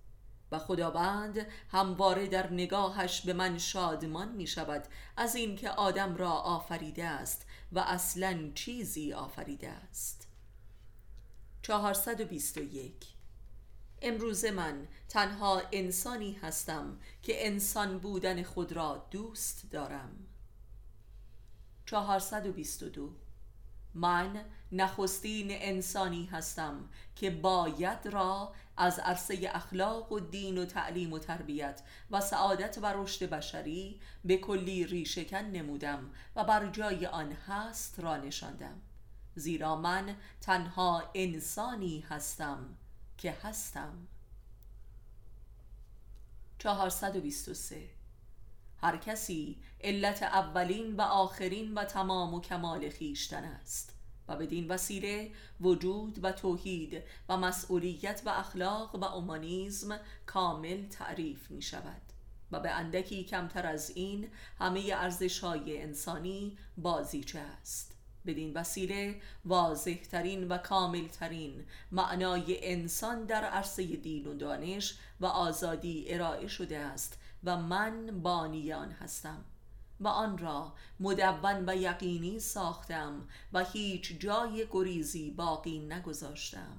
و 0.53 0.59
خداوند 0.59 1.47
همواره 1.71 2.27
در 2.27 2.53
نگاهش 2.53 3.21
به 3.21 3.33
من 3.33 3.59
شادمان 3.59 4.33
می 4.33 4.47
شود 4.47 4.85
از 5.17 5.35
اینکه 5.35 5.71
آدم 5.71 6.17
را 6.17 6.31
آفریده 6.31 7.05
است 7.05 7.47
و 7.73 7.79
اصلا 7.79 8.51
چیزی 8.55 9.13
آفریده 9.13 9.69
است. 9.69 10.29
421 11.63 13.15
امروز 14.03 14.45
من 14.45 14.89
تنها 15.09 15.63
انسانی 15.73 16.33
هستم 16.33 16.99
که 17.23 17.47
انسان 17.47 17.99
بودن 17.99 18.43
خود 18.43 18.73
را 18.73 19.07
دوست 19.11 19.71
دارم. 19.71 20.27
422 21.87 23.11
من 23.95 24.45
نخستین 24.73 25.49
انسانی 25.51 26.27
هستم 26.33 26.89
که 27.17 27.31
باید 27.31 28.07
را 28.07 28.53
از 28.77 28.99
عرصه 28.99 29.51
اخلاق 29.55 30.13
و 30.13 30.21
دین 30.21 30.59
و 30.59 30.65
تعلیم 30.65 31.13
و 31.13 31.19
تربیت 31.19 31.83
و 32.11 32.21
سعادت 32.21 32.79
و 32.83 32.87
رشد 32.87 33.31
بشری 33.31 34.01
به 34.25 34.37
کلی 34.37 34.87
ریشهکن 34.87 35.37
نمودم 35.37 36.11
و 36.37 36.45
بر 36.45 36.71
جای 36.71 37.07
آن 37.07 37.33
هست 37.33 38.01
را 38.01 38.17
نشاندم. 38.17 38.81
زیرا 39.35 39.77
من 39.77 40.17
تنها 40.41 41.11
انسانی 41.15 42.01
هستم 42.01 42.77
که 43.19 43.33
هستم. 43.43 44.07
423 46.59 47.89
هر 48.81 48.97
کسی 48.97 49.63
علت 49.81 50.23
اولین 50.23 50.97
و 50.97 51.01
آخرین 51.01 51.75
و 51.75 51.85
تمام 51.85 52.35
و 52.35 52.41
کمال 52.41 52.91
خیشتن 52.91 53.45
است. 53.45 53.94
و 54.29 54.37
بدین 54.37 54.69
وسیله 54.69 55.31
وجود 55.61 56.25
و 56.25 56.33
توحید 56.33 57.03
و 57.29 57.37
مسئولیت 57.37 58.23
و 58.25 58.29
اخلاق 58.29 58.95
و 58.95 59.05
اومانیزم 59.05 60.01
کامل 60.27 60.89
تعریف 60.89 61.51
می 61.51 61.63
شود 61.63 62.03
و 62.53 62.61
به 62.61 62.71
اندکی 62.71 63.25
کمتر 63.25 63.67
از 63.67 63.91
این 63.95 64.29
همه 64.59 64.91
ارزش 64.95 65.39
های 65.39 65.83
انسانی 65.83 66.59
بازیچه 66.77 67.39
است. 67.39 67.95
بدین 68.27 68.53
وسیله 68.55 69.21
واضح 69.45 69.95
ترین 69.95 70.49
و 70.49 70.59
کامل 70.59 71.09
ترین 71.09 71.65
معنای 71.93 72.73
انسان 72.73 73.25
در 73.25 73.45
عرصه 73.45 73.97
دین 73.97 74.27
و 74.27 74.35
دانش 74.35 74.99
و 75.21 75.27
آزادی 75.27 76.05
ارائه 76.09 76.49
شده 76.49 76.79
است 76.79 77.19
و 77.45 77.57
من 77.57 78.21
بانیان 78.23 78.91
هستم. 78.91 79.45
و 80.01 80.09
آن 80.09 80.39
را 80.39 80.73
مدون 81.01 81.69
و 81.69 81.77
یقینی 81.77 82.41
ساختم 82.41 83.29
و 83.53 83.65
هیچ 83.65 84.21
جای 84.21 84.67
گریزی 84.71 85.31
باقی 85.31 85.79
نگذاشتم. 85.79 86.77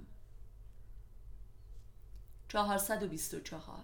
424 2.49 3.84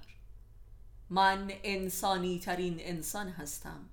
من 1.09 1.51
انسانی 1.63 2.39
ترین 2.39 2.75
انسان 2.79 3.29
هستم. 3.29 3.89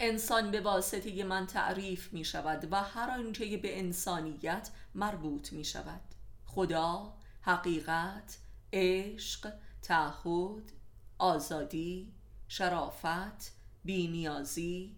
انسان 0.00 0.50
به 0.50 0.60
واسطه 0.60 1.24
من 1.24 1.46
تعریف 1.46 2.12
می 2.12 2.24
شود 2.24 2.68
و 2.72 2.82
هر 2.82 3.10
آنچه 3.10 3.56
به 3.56 3.78
انسانیت 3.78 4.70
مربوط 4.94 5.52
می 5.52 5.64
شود. 5.64 6.00
خدا، 6.46 7.12
حقیقت، 7.42 8.38
عشق، 8.72 9.52
تعهد، 9.82 10.72
آزادی، 11.18 12.12
شرافت، 12.48 13.55
بینیازی، 13.86 14.96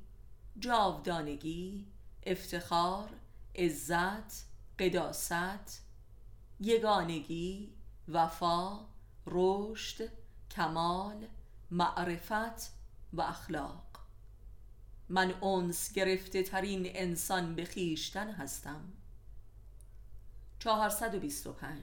جاودانگی، 0.59 1.87
افتخار، 2.27 3.09
عزت، 3.57 4.44
قداست، 4.79 5.83
یگانگی، 6.61 7.72
وفا، 8.09 8.81
رشد، 9.27 10.09
کمال، 10.51 11.27
معرفت 11.70 12.72
و 13.12 13.20
اخلاق. 13.20 13.85
من 15.09 15.31
اونس 15.40 15.92
گرفته 15.92 16.42
ترین 16.42 16.83
انسان 16.87 17.55
به 17.55 17.64
خیشتن 17.64 18.31
هستم. 18.31 18.81
425 20.59 21.83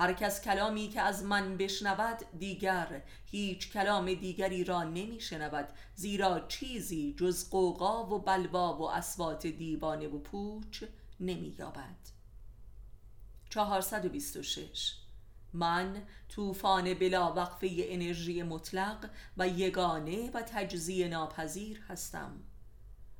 هر 0.00 0.12
کس 0.12 0.40
کلامی 0.40 0.88
که 0.88 1.00
از 1.00 1.24
من 1.24 1.56
بشنود 1.56 2.18
دیگر 2.38 3.02
هیچ 3.26 3.72
کلام 3.72 4.14
دیگری 4.14 4.64
را 4.64 4.82
نمی 4.82 5.20
شنود 5.20 5.68
زیرا 5.94 6.40
چیزی 6.48 7.14
جز 7.18 7.50
قوقا 7.50 8.06
و 8.06 8.18
بلوا 8.18 8.76
و 8.76 8.90
اسوات 8.90 9.46
دیوانه 9.46 10.08
و 10.08 10.18
پوچ 10.18 10.84
نمی 11.20 11.56
یابد 11.58 11.96
426 13.50 14.94
من 15.52 16.02
طوفان 16.28 16.94
بلا 16.94 17.32
وقفه 17.32 17.68
انرژی 17.78 18.42
مطلق 18.42 19.10
و 19.36 19.48
یگانه 19.48 20.30
و 20.30 20.42
تجزیه 20.42 21.08
ناپذیر 21.08 21.80
هستم. 21.88 22.32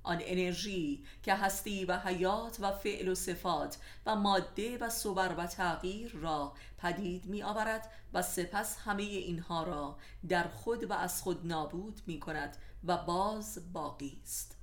آن 0.03 0.19
انرژی 0.23 1.05
که 1.23 1.35
هستی 1.35 1.85
و 1.85 1.99
حیات 1.99 2.57
و 2.61 2.73
فعل 2.73 3.09
و 3.09 3.15
صفات 3.15 3.79
و 4.07 4.17
ماده 4.17 4.79
و 4.79 4.91
صور 4.91 5.35
و 5.39 5.47
تغییر 5.47 6.13
را 6.15 6.53
پدید 6.79 7.27
می 7.27 7.43
آورد 7.43 7.91
و 8.13 8.23
سپس 8.23 8.77
همه 8.85 9.03
اینها 9.03 9.63
را 9.65 9.99
در 10.29 10.49
خود 10.49 10.91
و 10.91 10.93
از 10.93 11.23
خود 11.23 11.47
نابود 11.47 12.01
می 12.07 12.21
کند 12.21 12.57
و 12.85 12.97
باز 12.97 13.73
باقی 13.73 14.21
است. 14.23 14.60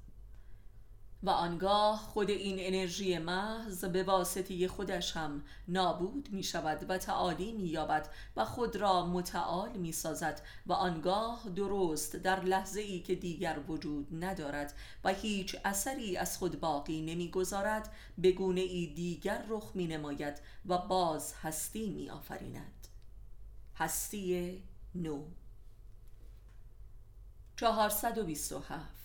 و 1.27 1.29
آنگاه 1.29 1.97
خود 1.97 2.29
این 2.29 2.55
انرژی 2.59 3.17
محض 3.17 3.85
به 3.85 4.03
واسطه 4.03 4.67
خودش 4.67 5.17
هم 5.17 5.43
نابود 5.67 6.29
می 6.31 6.43
شود 6.43 6.89
و 6.89 6.97
تعالی 6.97 7.51
می 7.51 7.63
یابد 7.63 8.09
و 8.35 8.45
خود 8.45 8.75
را 8.75 9.05
متعال 9.05 9.77
می 9.77 9.91
سازد 9.91 10.41
و 10.67 10.73
آنگاه 10.73 11.49
درست 11.55 12.15
در 12.15 12.43
لحظه 12.43 12.81
ای 12.81 12.99
که 12.99 13.15
دیگر 13.15 13.59
وجود 13.67 14.23
ندارد 14.23 14.73
و 15.03 15.13
هیچ 15.13 15.55
اثری 15.65 16.17
از 16.17 16.37
خود 16.37 16.59
باقی 16.59 17.01
نمی 17.01 17.31
گذارد 17.31 17.93
به 18.17 18.31
گونه 18.31 18.61
ای 18.61 18.87
دیگر 18.87 19.45
رخ 19.49 19.71
می 19.73 19.87
نماید 19.87 20.41
و 20.65 20.77
باز 20.77 21.33
هستی 21.41 21.89
می 21.89 22.09
آفریند 22.09 22.87
هستی 23.75 24.63
نو. 24.95 25.23
427 27.57 28.96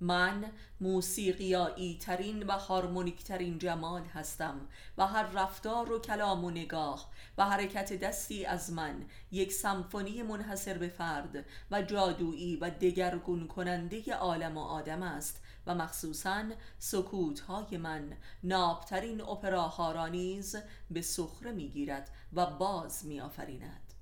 من 0.00 0.44
موسیقیایی 0.80 1.98
ترین 1.98 2.42
و 2.42 2.52
هارمونیک 2.52 3.24
ترین 3.24 3.58
جمال 3.58 4.04
هستم 4.04 4.68
و 4.98 5.06
هر 5.06 5.22
رفتار 5.22 5.92
و 5.92 5.98
کلام 5.98 6.44
و 6.44 6.50
نگاه 6.50 7.10
و 7.38 7.44
حرکت 7.44 7.92
دستی 7.92 8.44
از 8.44 8.72
من 8.72 9.04
یک 9.32 9.52
سمفونی 9.52 10.22
منحصر 10.22 10.78
به 10.78 10.88
فرد 10.88 11.44
و 11.70 11.82
جادویی 11.82 12.56
و 12.56 12.70
دگرگون 12.70 13.48
کننده 13.48 14.14
عالم 14.14 14.58
و 14.58 14.60
آدم 14.60 15.02
است 15.02 15.42
و 15.66 15.74
مخصوصا 15.74 16.44
سکوت 16.78 17.40
های 17.40 17.76
من. 17.76 18.16
نابترین 18.42 19.20
اپراها 19.20 19.92
را 19.92 20.06
نیز 20.06 20.56
به 20.90 21.02
سخره 21.02 21.52
می‌گیرد 21.52 22.10
و 22.32 22.46
باز 22.46 23.06
میآفریند. 23.06 23.94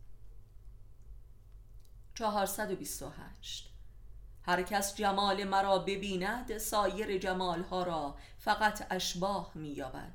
428 2.14 3.71
هر 4.44 4.62
کس 4.62 4.96
جمال 4.96 5.44
مرا 5.44 5.78
ببیند 5.78 6.58
سایر 6.58 7.18
جمالها 7.18 7.82
را 7.82 8.14
فقط 8.38 8.86
اشباه 8.90 9.52
مییابد. 9.54 10.12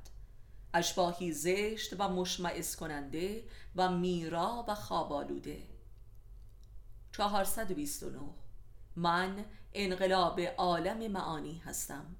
اشباهی 0.74 1.32
زشت 1.32 1.94
و 1.98 2.08
مشمعز 2.08 2.76
کننده 2.76 3.44
و 3.76 3.88
میرا 3.88 4.64
و 4.68 4.74
خوابالوده 4.74 5.58
429 7.12 8.18
من 8.96 9.44
انقلاب 9.72 10.40
عالم 10.40 11.10
معانی 11.12 11.58
هستم 11.58 12.16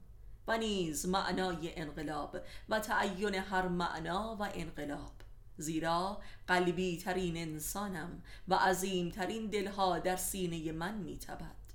و 0.47 0.59
نیز 0.59 1.09
معنای 1.09 1.81
انقلاب 1.81 2.37
و 2.69 2.81
تعین 2.81 3.35
هر 3.35 3.69
معنا 3.69 4.37
و 4.41 4.49
انقلاب. 4.55 5.13
زیرا 5.57 6.21
قلبی 6.47 6.99
ترین 6.99 7.37
انسانم 7.37 8.23
و 8.49 8.55
عظیم 8.55 9.11
ترین 9.11 9.47
دلها 9.47 9.99
در 9.99 10.17
سینه 10.17 10.73
من 10.73 10.95
میتبد 10.95 11.68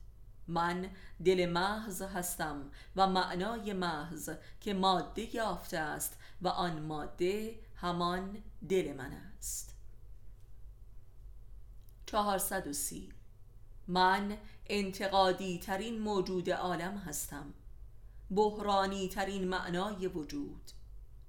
من 0.48 0.90
دل 1.26 1.50
محض 1.50 2.02
هستم 2.02 2.72
و 2.96 3.08
معنای 3.08 3.74
محض 3.74 4.30
که 4.62 4.74
ماده 4.74 5.36
یافته 5.36 5.78
است 5.78 6.18
و 6.42 6.48
آن 6.48 6.82
ماده 6.82 7.60
همان 7.76 8.44
دل 8.70 8.94
من 8.94 9.12
است. 9.38 9.76
430 12.06 13.10
من 13.88 14.38
انتقادی 14.66 15.60
ترین 15.60 16.00
موجود 16.00 16.50
عالم 16.50 16.98
هستم. 16.98 17.54
بحرانی 18.32 19.10
ترین 19.10 19.48
معنای 19.48 20.08
وجود. 20.08 20.72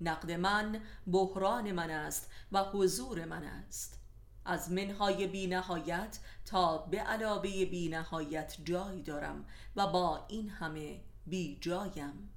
نقد 0.01 0.31
من 0.31 0.81
بحران 1.13 1.73
من 1.73 1.91
است 1.91 2.31
و 2.53 2.65
حضور 2.65 3.25
من 3.25 3.45
است. 3.45 4.04
از 4.45 4.73
منهای 4.73 5.27
بی 5.27 5.47
نهایت 5.47 6.19
تا 6.47 6.79
به 6.79 6.99
علاوه 6.99 7.43
بی 7.43 7.89
نهایت 7.89 8.57
جای 8.65 9.03
دارم 9.03 9.45
و 9.77 9.87
با 9.87 10.25
این 10.29 10.51
همه 10.51 11.01
بی 11.27 11.59
جایم. 11.61 12.31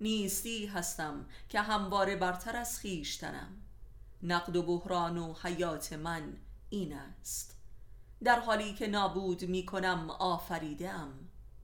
نیستی 0.00 0.66
هستم 0.66 1.26
که 1.48 1.60
همواره 1.60 2.16
برتر 2.16 2.56
از 2.56 2.78
خیشتنم 2.78 3.62
نقد 4.22 4.56
و 4.56 4.62
بحران 4.62 5.18
و 5.18 5.34
حیات 5.42 5.92
من 5.92 6.36
این 6.70 6.92
است. 6.92 7.56
در 8.24 8.40
حالی 8.40 8.74
که 8.74 8.86
نابود 8.86 9.44
می 9.44 9.66
کنم 9.66 10.10
آفریدم 10.10 11.12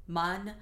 من 0.09 0.55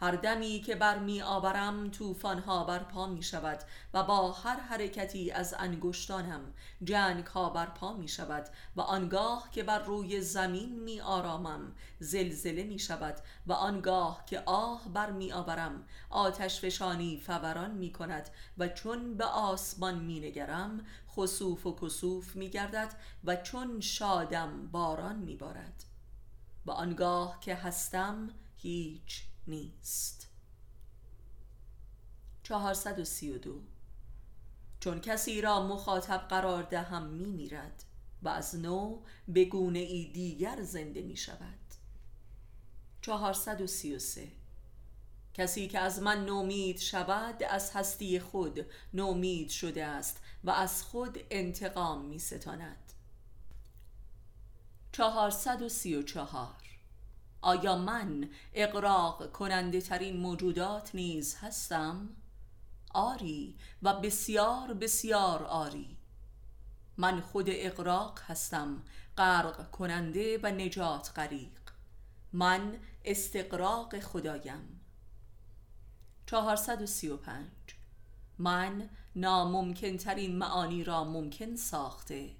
هر 0.00 0.12
دمی 0.12 0.60
که 0.60 0.74
بر 0.74 0.98
می 0.98 1.22
آورم 1.22 1.90
ها 2.46 2.64
برپا 2.64 3.06
می 3.06 3.22
شود 3.22 3.58
و 3.94 4.02
با 4.02 4.32
هر 4.32 4.60
حرکتی 4.60 5.30
از 5.30 5.54
انگشتانم 5.58 6.52
جنگ 6.84 7.26
ها 7.26 7.50
برپا 7.50 7.92
می 7.92 8.08
شود 8.08 8.48
و 8.76 8.80
آنگاه 8.80 9.48
که 9.52 9.62
بر 9.62 9.78
روی 9.78 10.20
زمین 10.20 10.80
می 10.80 11.00
آرامم 11.00 11.72
زلزله 11.98 12.64
می 12.64 12.78
شود 12.78 13.16
و 13.46 13.52
آنگاه 13.52 14.24
که 14.26 14.42
آه 14.46 14.88
بر 14.94 15.10
می 15.10 15.32
آورم 15.32 15.84
آتش 16.10 16.60
فشانی 16.60 17.20
فوران 17.20 17.70
می 17.70 17.92
کند 17.92 18.28
و 18.58 18.68
چون 18.68 19.16
به 19.16 19.24
آسمان 19.24 19.98
می 19.98 20.20
نگرم 20.20 20.80
خسوف 21.16 21.66
و 21.66 21.76
کسوف 21.82 22.36
می 22.36 22.50
گردد 22.50 22.94
و 23.24 23.36
چون 23.36 23.80
شادم 23.80 24.68
باران 24.68 25.16
می 25.16 25.36
بارد. 25.36 25.84
و 26.66 26.70
آنگاه 26.70 27.40
که 27.40 27.54
هستم 27.54 28.30
هیچ 28.56 29.22
نیست. 29.46 30.26
432 32.42 33.60
چون 34.80 35.00
کسی 35.00 35.40
را 35.40 35.66
مخاطب 35.66 36.26
قرار 36.28 36.62
دهم 36.62 37.06
می 37.06 37.24
میرد 37.24 37.84
و 38.22 38.28
از 38.28 38.54
نو 38.54 39.02
به 39.28 39.44
گونه 39.44 39.78
ای 39.78 40.10
دیگر 40.12 40.62
زنده 40.62 41.02
می 41.02 41.16
شود 41.16 41.58
433 43.00 44.32
کسی 45.34 45.68
که 45.68 45.78
از 45.78 46.02
من 46.02 46.24
نومید 46.24 46.78
شود 46.78 47.42
از 47.42 47.70
هستی 47.70 48.20
خود 48.20 48.66
نومید 48.94 49.50
شده 49.50 49.84
است 49.84 50.20
و 50.44 50.50
از 50.50 50.82
خود 50.82 51.18
انتقام 51.30 52.04
می 52.04 52.18
ستاند 52.18 52.92
434 54.92 56.65
آیا 57.46 57.76
من 57.76 58.28
اقراق 58.54 59.32
کننده 59.32 59.80
ترین 59.80 60.16
موجودات 60.16 60.94
نیز 60.94 61.36
هستم؟ 61.40 62.08
آری 62.94 63.56
و 63.82 64.00
بسیار 64.00 64.74
بسیار 64.74 65.42
آری. 65.42 65.96
من 66.96 67.20
خود 67.20 67.46
اقراق 67.48 68.20
هستم 68.26 68.82
غرق 69.18 69.70
کننده 69.70 70.40
و 70.42 70.46
نجات 70.46 71.12
غریق. 71.16 71.60
من 72.32 72.78
استقراق 73.04 74.00
خدایم. 74.00 74.80
435 76.26 77.46
من 78.38 78.88
ناممکن 79.16 79.96
ترین 79.96 80.38
معانی 80.38 80.84
را 80.84 81.04
ممکن 81.04 81.56
ساخته. 81.56 82.30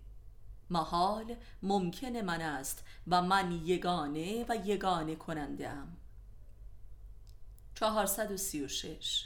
محال 0.70 1.36
ممکن 1.62 2.20
من 2.20 2.40
است 2.40 2.84
و 3.06 3.22
من 3.22 3.52
یگانه 3.52 4.44
و 4.48 4.56
یگانه 4.64 5.16
کننده 5.16 5.68
ام 5.68 5.96
436 7.74 9.24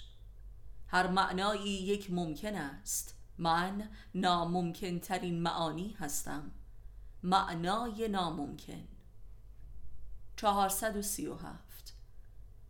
هر 0.91 1.07
معنایی 1.07 1.71
یک 1.71 2.11
ممکن 2.11 2.55
است. 2.55 3.15
من 3.39 3.89
ناممکن 4.15 4.99
ترین 4.99 5.43
معانی 5.43 5.97
هستم. 5.99 6.51
معنای 7.23 8.09
ناممکن. 8.09 8.89
437 10.37 11.95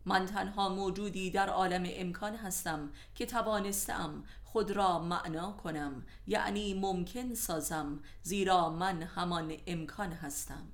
من 0.05 0.25
تنها 0.25 0.69
موجودی 0.69 1.31
در 1.31 1.49
عالم 1.49 1.83
امکان 1.87 2.35
هستم 2.35 2.91
که 3.15 3.25
توانستم 3.25 4.23
خود 4.51 4.71
را 4.71 4.99
معنا 4.99 5.51
کنم. 5.51 6.05
یعنی 6.27 6.73
ممکن 6.73 7.33
سازم 7.33 7.99
زیرا 8.23 8.69
من 8.69 9.03
همان 9.03 9.53
امکان 9.67 10.11
هستم. 10.11 10.67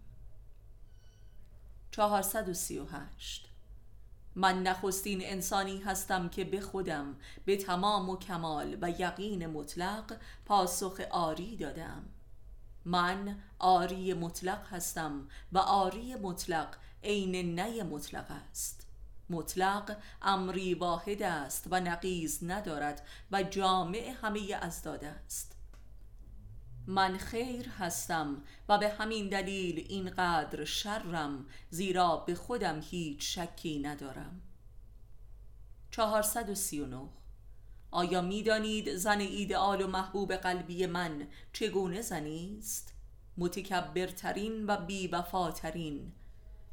438 1.92 3.50
من 4.36 4.64
نخستین 4.64 5.22
انسانی 5.24 5.78
هستم 5.78 6.30
که 6.30 6.44
به 6.44 6.62
خودم 6.62 7.16
به 7.46 7.58
تمام 7.58 8.10
و 8.10 8.18
کمال 8.18 8.78
و 8.82 8.90
یقین 8.90 9.48
مطلق 9.48 10.18
پاسخ 10.46 11.02
آری 11.12 11.58
دادم. 11.58 12.04
من 12.86 13.38
آری 13.60 14.14
مطلق 14.14 14.68
هستم 14.68 15.28
و 15.52 15.58
آری 15.58 16.16
مطلق 16.16 16.76
عین 17.04 17.60
نی 17.60 17.84
مطلق 17.84 18.26
است. 18.32 18.87
مطلق 19.30 19.98
امری 20.22 20.74
واحد 20.74 21.24
است 21.24 21.68
و 21.72 21.80
نقیز 21.80 22.40
ندارد 22.44 23.08
و 23.32 23.44
جامع 23.44 24.14
همه 24.22 24.58
ازداد 24.62 25.04
است. 25.04 25.56
من 26.88 27.18
خیر 27.18 27.70
هستم 27.70 28.44
و 28.70 28.78
به 28.78 28.90
همین 28.90 29.30
دلیل 29.30 29.86
اینقدر 29.90 30.66
شرم 30.66 31.46
زیرا 31.70 32.18
به 32.18 32.36
خودم 32.36 32.80
هیچ 32.82 33.40
شکی 33.40 33.80
ندارم. 33.80 34.42
439 35.92 37.10
آیا 37.92 38.22
می‌دانید 38.22 38.96
زن 38.96 39.20
ایدئال 39.20 39.82
و 39.82 39.88
محبوب 39.88 40.34
قلبی 40.34 40.86
من 40.86 41.28
چگونه 41.54 42.02
زنی 42.02 42.58
است؟ 42.60 42.94
متکبرترین 43.38 44.66
و 44.66 44.78
بیوفاترین. 44.78 46.12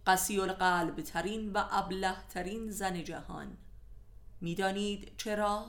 قسی 0.07 0.41
القلب 0.41 1.01
ترین 1.01 1.53
و 1.53 1.65
ابله 1.71 2.15
ترین 2.29 2.71
زن 2.71 3.05
جهان 3.05 3.57
می‌دانید 4.41 5.17
چرا؟ 5.17 5.67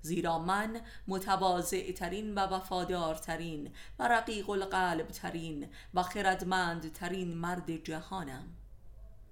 زیرا 0.00 0.38
من 0.38 0.80
متواضع 1.08 1.92
ترین 1.92 2.34
و 2.34 2.38
وفادارترین 2.38 3.70
و 3.98 4.08
رقیق 4.08 4.50
القلب 4.50 5.08
ترین 5.08 5.68
و 5.94 6.02
خردمند 6.02 6.92
ترین 6.92 7.34
مرد 7.34 7.84
جهانم 7.84 8.44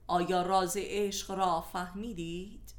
آیا 0.06 0.42
راز 0.42 0.76
عشق 0.76 1.30
را 1.30 1.61
فهمیدید؟ 1.61 2.74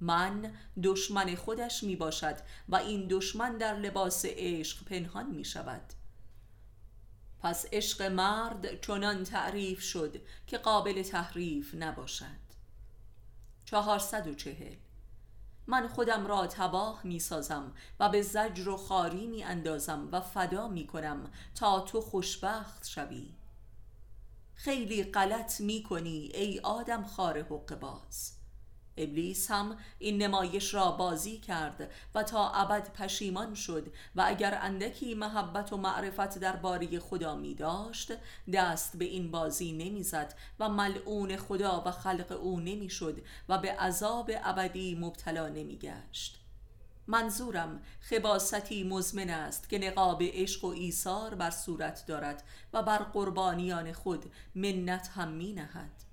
من 0.00 0.52
دشمن 0.82 1.34
خودش 1.34 1.82
می 1.82 1.96
باشد 1.96 2.36
و 2.68 2.76
این 2.76 3.06
دشمن 3.10 3.56
در 3.58 3.76
لباس 3.76 4.24
عشق 4.28 4.84
پنهان 4.84 5.30
می 5.30 5.44
شود 5.44 5.82
پس 7.42 7.66
عشق 7.72 8.02
مرد 8.02 8.80
چنان 8.80 9.24
تعریف 9.24 9.80
شد 9.80 10.20
که 10.46 10.58
قابل 10.58 11.02
تحریف 11.02 11.74
نباشد. 11.74 12.42
چهارصد 13.64 14.26
و 14.26 14.34
چهل. 14.34 14.74
من 15.66 15.88
خودم 15.88 16.26
را 16.26 16.46
تباه 16.46 17.00
می 17.04 17.18
سازم 17.18 17.72
و 18.00 18.08
به 18.08 18.22
زجر 18.22 18.68
و 18.68 18.76
خاری 18.76 19.26
می 19.26 19.44
اندازم 19.44 20.08
و 20.12 20.20
فدا 20.20 20.68
می 20.68 20.86
کنم 20.86 21.30
تا 21.54 21.80
تو 21.80 22.00
خوشبخت 22.00 22.88
شوی. 22.88 23.34
خیلی 24.54 25.04
غلط 25.04 25.60
می 25.60 25.82
کنی 25.82 26.30
ای 26.34 26.60
آدم 26.60 27.04
خار 27.04 27.42
حق 27.42 27.78
باز 27.80 28.41
ابلیس 28.96 29.50
هم 29.50 29.76
این 29.98 30.22
نمایش 30.22 30.74
را 30.74 30.90
بازی 30.90 31.38
کرد 31.38 31.90
و 32.14 32.22
تا 32.22 32.50
ابد 32.50 32.92
پشیمان 32.92 33.54
شد 33.54 33.92
و 34.16 34.22
اگر 34.26 34.58
اندکی 34.62 35.14
محبت 35.14 35.72
و 35.72 35.76
معرفت 35.76 36.38
در 36.38 36.56
باری 36.56 36.98
خدا 36.98 37.36
می 37.36 37.54
داشت 37.54 38.12
دست 38.52 38.96
به 38.96 39.04
این 39.04 39.30
بازی 39.30 39.72
نمی‌زد 39.72 40.34
و 40.60 40.68
ملعون 40.68 41.36
خدا 41.36 41.82
و 41.86 41.90
خلق 41.90 42.38
او 42.40 42.60
نمی‌شد 42.60 43.22
و 43.48 43.58
به 43.58 43.72
عذاب 43.72 44.30
ابدی 44.44 44.94
مبتلا 44.94 45.48
نمی 45.48 45.78
گشت. 45.78 46.38
منظورم 47.06 47.80
خباستی 48.00 48.84
مزمن 48.84 49.30
است 49.30 49.68
که 49.68 49.78
نقاب 49.78 50.22
عشق 50.22 50.64
و 50.64 50.68
ایثار 50.68 51.34
بر 51.34 51.50
صورت 51.50 52.06
دارد 52.06 52.44
و 52.72 52.82
بر 52.82 52.98
قربانیان 52.98 53.92
خود 53.92 54.32
منت 54.54 55.08
هم 55.14 55.28
می 55.28 55.52
نهد. 55.52 56.04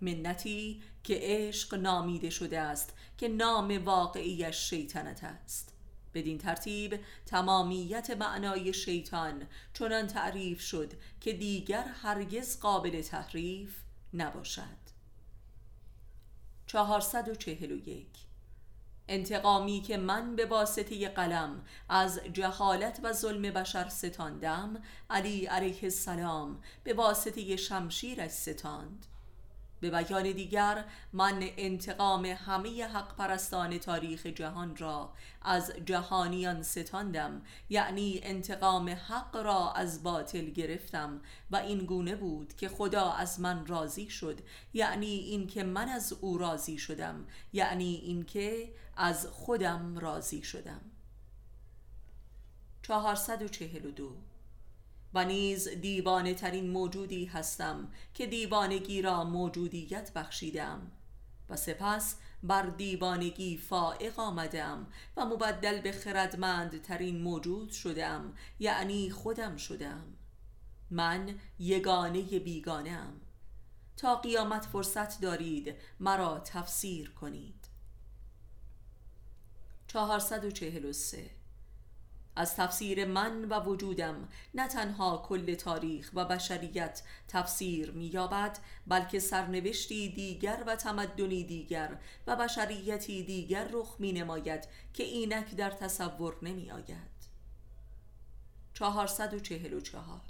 منتی 0.00 0.82
که 1.04 1.18
عشق 1.22 1.74
نامیده 1.74 2.30
شده 2.30 2.60
است 2.60 2.94
که 3.18 3.28
نام 3.28 3.84
واقعیش 3.84 4.56
شیطنت 4.56 5.24
است. 5.24 5.74
بدین 6.14 6.38
ترتیب 6.38 7.00
تمامیت 7.26 8.10
معنای 8.10 8.72
شیطان 8.72 9.46
چنان 9.72 10.06
تعریف 10.06 10.60
شد 10.60 10.92
که 11.20 11.32
دیگر 11.32 11.84
هرگز 12.02 12.60
قابل 12.60 13.02
تحریف 13.02 13.76
نباشد. 14.14 14.84
441 16.66 18.06
انتقامی 19.08 19.80
که 19.80 19.96
من 19.96 20.36
به 20.36 20.46
واسطه 20.46 21.08
قلم 21.08 21.64
از 21.88 22.20
جهالت 22.32 23.00
و 23.02 23.12
ظلم 23.12 23.42
بشر 23.42 23.88
ستاندم 23.88 24.82
علی 25.10 25.46
علیه 25.46 25.78
السلام 25.82 26.60
به 26.84 26.94
واسطه 26.94 27.56
شمشیرش 27.56 28.30
ستاند. 28.30 29.06
به 29.84 29.90
بیان 29.90 30.32
دیگر 30.32 30.84
من 31.12 31.38
انتقام 31.40 32.24
همه 32.24 32.84
حق 32.84 33.16
پرستان 33.16 33.78
تاریخ 33.78 34.26
جهان 34.26 34.76
را 34.76 35.12
از 35.42 35.72
جهانیان 35.86 36.62
ستاندم 36.62 37.42
یعنی 37.68 38.20
انتقام 38.22 38.88
حق 38.88 39.36
را 39.36 39.72
از 39.72 40.02
باطل 40.02 40.50
گرفتم 40.50 41.20
و 41.50 41.56
این 41.56 41.78
گونه 41.78 42.16
بود 42.16 42.56
که 42.56 42.68
خدا 42.68 43.12
از 43.12 43.40
من 43.40 43.66
راضی 43.66 44.10
شد 44.10 44.40
یعنی 44.74 45.06
این 45.06 45.46
که 45.46 45.64
من 45.64 45.88
از 45.88 46.12
او 46.12 46.38
راضی 46.38 46.78
شدم 46.78 47.26
یعنی 47.52 47.94
این 47.94 48.24
که 48.24 48.74
از 48.96 49.26
خودم 49.26 49.98
راضی 49.98 50.42
شدم. 50.42 50.80
442 52.82 54.16
و 55.14 55.24
نیز 55.24 55.68
دیوانه 55.68 56.34
ترین 56.34 56.70
موجودی 56.70 57.24
هستم 57.24 57.88
که 58.14 58.26
دیوانگی 58.26 59.02
را 59.02 59.24
موجودیت 59.24 60.12
بخشیدم 60.12 60.92
و 61.48 61.56
سپس 61.56 62.16
بر 62.42 62.62
دیوانگی 62.62 63.56
فائق 63.56 64.20
آمدم 64.20 64.86
و 65.16 65.24
مبدل 65.24 65.80
به 65.80 65.92
خردمند 65.92 66.82
ترین 66.82 67.20
موجود 67.20 67.70
شدم 67.70 68.34
یعنی 68.58 69.10
خودم 69.10 69.56
شدم 69.56 70.04
من 70.90 71.38
یگانه 71.58 72.22
بیگانه 72.22 72.90
ام 72.90 73.20
تا 73.96 74.16
قیامت 74.16 74.64
فرصت 74.64 75.20
دارید 75.20 75.74
مرا 76.00 76.38
تفسیر 76.38 77.10
کنید. 77.10 77.68
443 79.86 81.30
از 82.36 82.56
تفسیر 82.56 83.04
من 83.04 83.44
و 83.44 83.60
وجودم 83.60 84.28
نه 84.54 84.68
تنها 84.68 85.24
کل 85.28 85.54
تاریخ 85.54 86.10
و 86.14 86.24
بشریت 86.24 87.02
تفسیر 87.28 87.90
مییابد 87.90 88.58
بلکه 88.86 89.18
سرنوشتی 89.18 90.08
دیگر 90.08 90.64
و 90.66 90.76
تمدنی 90.76 91.44
دیگر 91.44 91.98
و 92.26 92.36
بشریتی 92.36 93.22
دیگر 93.22 93.68
رخ 93.72 93.96
می 93.98 94.12
نماید 94.12 94.68
که 94.94 95.02
اینک 95.02 95.54
در 95.54 95.70
تصور 95.70 96.36
نمی 96.42 96.70
آید 96.70 97.14
444 98.74 100.20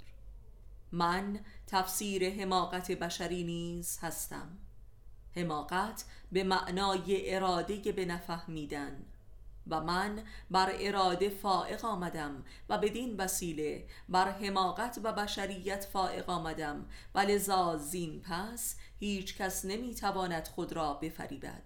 من 0.91 1.39
تفسیر 1.67 2.29
حماقت 2.29 2.91
بشری 2.91 3.43
نیز 3.43 3.99
هستم. 4.01 4.57
حماقت 5.35 6.05
به 6.31 6.43
معنای 6.43 7.35
اراده 7.35 7.91
به 7.91 8.05
نفهمیدن 8.05 9.05
و 9.67 9.81
من 9.81 10.23
بر 10.51 10.75
اراده 10.79 11.29
فائق 11.29 11.85
آمدم 11.85 12.43
و 12.69 12.77
بدین 12.77 13.17
وسیله 13.17 13.87
بر 14.09 14.31
حماقت 14.31 14.99
و 15.03 15.13
بشریت 15.13 15.85
فائق 15.85 16.29
آمدم. 16.29 16.85
و 17.15 17.19
لذا 17.19 17.77
زین 17.77 18.21
پس 18.21 18.75
هیچ 18.99 19.37
کس 19.37 19.65
نمی‌تواند 19.65 20.47
خود 20.47 20.73
را 20.73 20.93
بفریبد. 20.93 21.63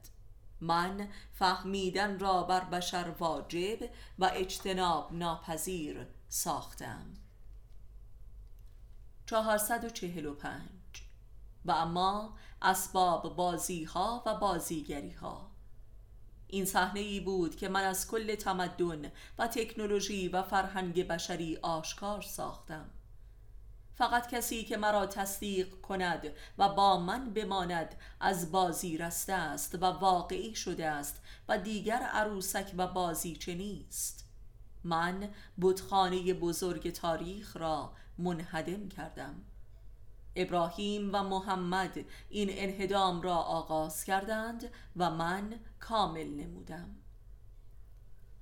من 0.61 1.07
فهمیدن 1.33 2.19
را 2.19 2.43
بر 2.43 2.63
بشر 2.63 3.13
واجب 3.19 3.89
و 4.19 4.31
اجتناب 4.33 5.13
ناپذیر 5.13 6.07
ساختم. 6.29 7.13
445 9.25 10.61
و 11.65 11.71
اما 11.71 12.37
اسباب 12.61 13.35
بازی 13.35 13.83
ها 13.83 14.23
و 14.25 14.35
بازیگری 14.35 15.11
ها 15.11 15.48
این 16.51 16.65
صحنه 16.65 16.99
ای 16.99 17.19
بود 17.19 17.55
که 17.55 17.69
من 17.69 17.83
از 17.83 18.07
کل 18.07 18.35
تمدن 18.35 19.11
و 19.37 19.47
تکنولوژی 19.47 20.27
و 20.27 20.43
فرهنگ 20.43 21.07
بشری 21.07 21.57
آشکار 21.61 22.21
ساختم. 22.21 22.89
فقط 23.93 24.29
کسی 24.29 24.63
که 24.63 24.77
مرا 24.77 25.05
تصدیق 25.05 25.81
کند 25.81 26.27
و 26.57 26.69
با 26.69 26.99
من 26.99 27.33
بماند 27.33 27.95
از 28.19 28.51
بازی 28.51 28.97
رسته 28.97 29.33
است 29.33 29.75
و 29.75 29.85
واقعی 29.85 30.55
شده 30.55 30.87
است 30.87 31.21
و 31.47 31.57
دیگر 31.57 31.99
عروسک 31.99 32.73
و 32.77 32.87
بازی 32.87 33.39
نیست. 33.47 34.25
من 34.83 35.29
بتخانه 35.61 36.33
بزرگ 36.33 36.93
تاریخ 36.93 37.57
را 37.57 37.93
منهدم 38.17 38.89
کردم. 38.89 39.35
ابراهیم 40.35 41.09
و 41.13 41.23
محمد 41.23 42.05
این 42.29 42.49
انهدام 42.51 43.21
را 43.21 43.35
آغاز 43.35 44.03
کردند 44.03 44.71
و 44.95 45.09
من 45.09 45.59
کامل 45.79 46.27
نمودم. 46.27 46.95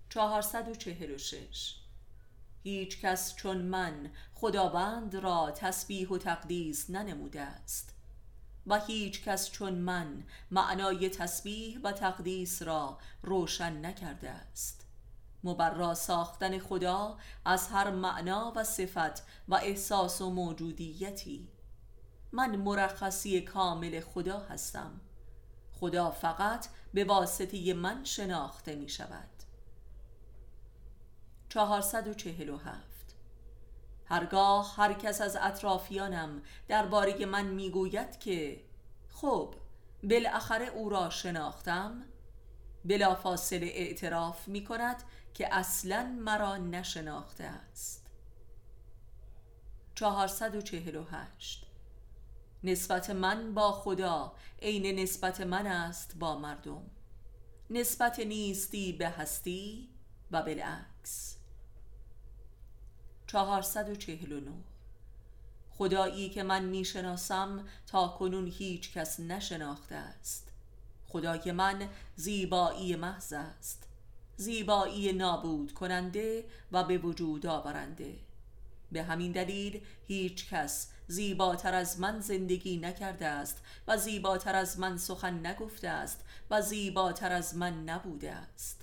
446 0.09 1.75
هیچ 2.63 3.01
کس 3.01 3.35
چون 3.35 3.57
من 3.57 4.11
خداوند 4.33 5.15
را 5.15 5.51
تسبیح 5.51 6.09
و 6.09 6.17
تقدیس 6.17 6.89
ننموده 6.89 7.41
است 7.41 7.93
و 8.67 8.79
هیچ 8.79 9.23
کس 9.23 9.51
چون 9.51 9.73
من 9.73 10.23
معنای 10.51 11.09
تسبیح 11.09 11.79
و 11.83 11.91
تقدیس 11.91 12.61
را 12.61 12.97
روشن 13.21 13.85
نکرده 13.85 14.29
است. 14.29 14.85
مبرا 15.43 15.93
ساختن 15.93 16.59
خدا 16.59 17.17
از 17.45 17.67
هر 17.67 17.91
معنا 17.91 18.53
و 18.55 18.63
صفت 18.63 19.23
و 19.47 19.55
احساس 19.55 20.21
و 20.21 20.29
موجودیتی 20.29 21.49
من 22.31 22.55
مرخصی 22.55 23.41
کامل 23.41 23.99
خدا 23.99 24.39
هستم. 24.39 25.01
خدا 25.71 26.11
فقط 26.11 26.67
به 26.93 27.03
واسطه 27.03 27.73
من 27.73 28.03
شناخته 28.03 28.75
می 28.75 28.89
شود. 28.89 29.29
447 31.49 33.15
هرگاه 34.05 34.75
هر 34.75 34.93
کس 34.93 35.21
از 35.21 35.37
اطرافیانم 35.41 36.41
درباره 36.67 37.25
من 37.25 37.45
می‌گوید 37.45 38.19
که 38.19 38.61
خب 39.09 39.55
بالاخره 40.03 40.65
او 40.65 40.89
را 40.89 41.09
شناختم 41.09 42.05
بلافاصله 42.85 43.65
اعتراف 43.65 44.47
می 44.47 44.63
کند 44.63 45.03
که 45.33 45.55
اصلا 45.55 46.17
مرا 46.19 46.57
نشناخته 46.57 47.43
است. 47.43 48.07
448 49.95 51.66
نسبت 52.63 53.09
من 53.09 53.53
با 53.53 53.71
خدا 53.71 54.33
عین 54.61 54.99
نسبت 54.99 55.41
من 55.41 55.67
است 55.67 56.15
با 56.19 56.37
مردم. 56.37 56.83
نسبت 57.69 58.19
نیستی 58.19 58.93
به 58.93 59.09
هستی 59.09 59.89
و 60.31 60.41
بالعکس. 60.41 61.37
449 63.27 64.51
خدایی 65.69 66.29
که 66.29 66.43
من 66.43 66.65
می‌شناسم 66.65 67.65
تا 67.87 68.07
کنون 68.07 68.47
هیچ 68.47 68.93
کس 68.93 69.19
نشناخته 69.19 69.95
است. 69.95 70.51
خدای 71.07 71.51
من 71.51 71.89
زیبایی 72.15 72.95
محض 72.95 73.33
است. 73.33 73.87
زیبایی 74.37 75.13
نابود 75.13 75.73
کننده 75.73 76.45
و 76.71 76.83
به 76.83 76.97
وجود 76.97 77.45
آورنده. 77.45 78.15
به 78.91 79.03
همین 79.03 79.31
دلیل 79.31 79.81
هیچ 80.07 80.49
کس 80.49 80.91
زیباتر 81.07 81.73
از 81.73 81.99
من 81.99 82.19
زندگی 82.19 82.77
نکرده 82.77 83.27
است 83.27 83.61
و 83.87 83.97
زیباتر 83.97 84.55
از 84.55 84.79
من 84.79 84.97
سخن 84.97 85.45
نگفته 85.45 85.89
است 85.89 86.25
و 86.49 86.61
زیباتر 86.61 87.31
از 87.31 87.55
من 87.55 87.83
نبوده 87.83 88.31
است. 88.31 88.81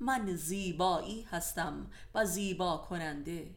من 0.00 0.36
زیبایی 0.36 1.22
هستم 1.22 1.90
و 2.14 2.24
زیبا 2.24 2.76
کننده. 2.76 3.50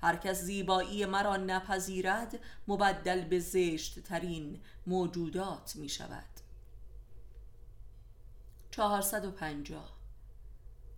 هر 0.00 0.16
کس 0.16 0.42
زیبایی 0.42 1.06
مرا 1.06 1.36
نپذیرد 1.36 2.40
مبدل 2.68 3.24
به 3.24 3.40
زشت 3.40 4.00
ترین 4.00 4.60
موجودات 4.86 5.76
می 5.76 5.88
شود 5.88 6.24
450 8.70 9.98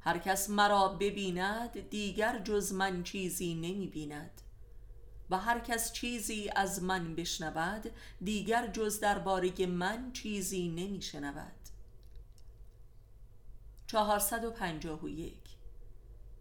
هر 0.00 0.18
کس 0.18 0.50
مرا 0.50 0.88
ببیند 0.88 1.90
دیگر 1.90 2.38
جز 2.38 2.72
من 2.72 3.02
چیزی 3.02 3.54
نمی 3.54 3.86
بیند 3.86 4.40
و 5.30 5.38
هر 5.38 5.60
کس 5.60 5.92
چیزی 5.92 6.50
از 6.56 6.82
من 6.82 7.14
بشنود 7.14 7.90
دیگر 8.24 8.66
جز 8.66 9.00
درباره 9.00 9.66
من 9.66 10.12
چیزی 10.12 10.68
نمی 10.68 11.02
شنود 11.02 11.52
451 13.86 15.34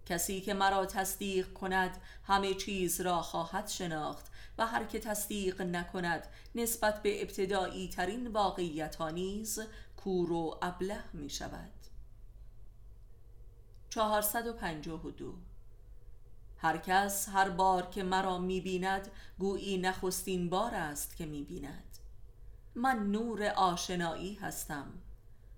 کسی 0.05 0.41
که 0.41 0.53
مرا 0.53 0.85
تصدیق 0.85 1.53
کند 1.53 2.01
همه 2.23 2.53
چیز 2.53 3.01
را 3.01 3.21
خواهد 3.21 3.67
شناخت 3.67 4.31
و 4.57 4.67
هر 4.67 4.83
که 4.83 4.99
تصدیق 4.99 5.61
نکند 5.61 6.27
نسبت 6.55 7.01
به 7.01 7.21
ابتدایی 7.21 7.89
ترین 7.89 8.27
واقعیت 8.27 8.95
ها 8.95 9.09
نیز 9.09 9.59
کور 9.97 10.31
و 10.31 10.59
ابله 10.61 11.03
می 11.13 11.29
شود 11.29 11.71
452 13.89 15.48
هر 16.61 16.77
کس 16.77 17.29
هر 17.29 17.49
بار 17.49 17.85
که 17.85 18.03
مرا 18.03 18.37
می‌بیند 18.37 19.11
گویی 19.37 19.77
نخستین 19.77 20.49
بار 20.49 20.75
است 20.75 21.15
که 21.15 21.25
می‌بیند. 21.25 21.97
من 22.75 23.11
نور 23.11 23.43
آشنایی 23.43 24.35
هستم 24.35 24.93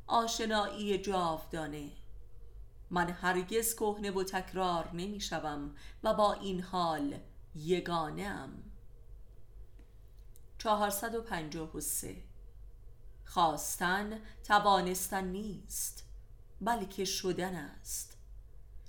آشنایی 0.08 0.98
جاودانه. 0.98 1.92
من 2.90 3.10
هرگز 3.10 3.76
کهنه 3.76 4.12
و 4.12 4.24
تکرار 4.24 4.90
نمی‌شوم 4.94 5.76
و 6.04 6.14
با 6.14 6.34
این 6.34 6.62
حال 6.62 7.20
یگانه 7.56 8.24
ام 8.24 8.64
453 10.58 12.24
خواستن 13.26 14.20
توانستن 14.44 15.28
نیست 15.28 16.08
بلکه 16.62 17.06
شدن 17.06 17.56
است. 17.56 18.11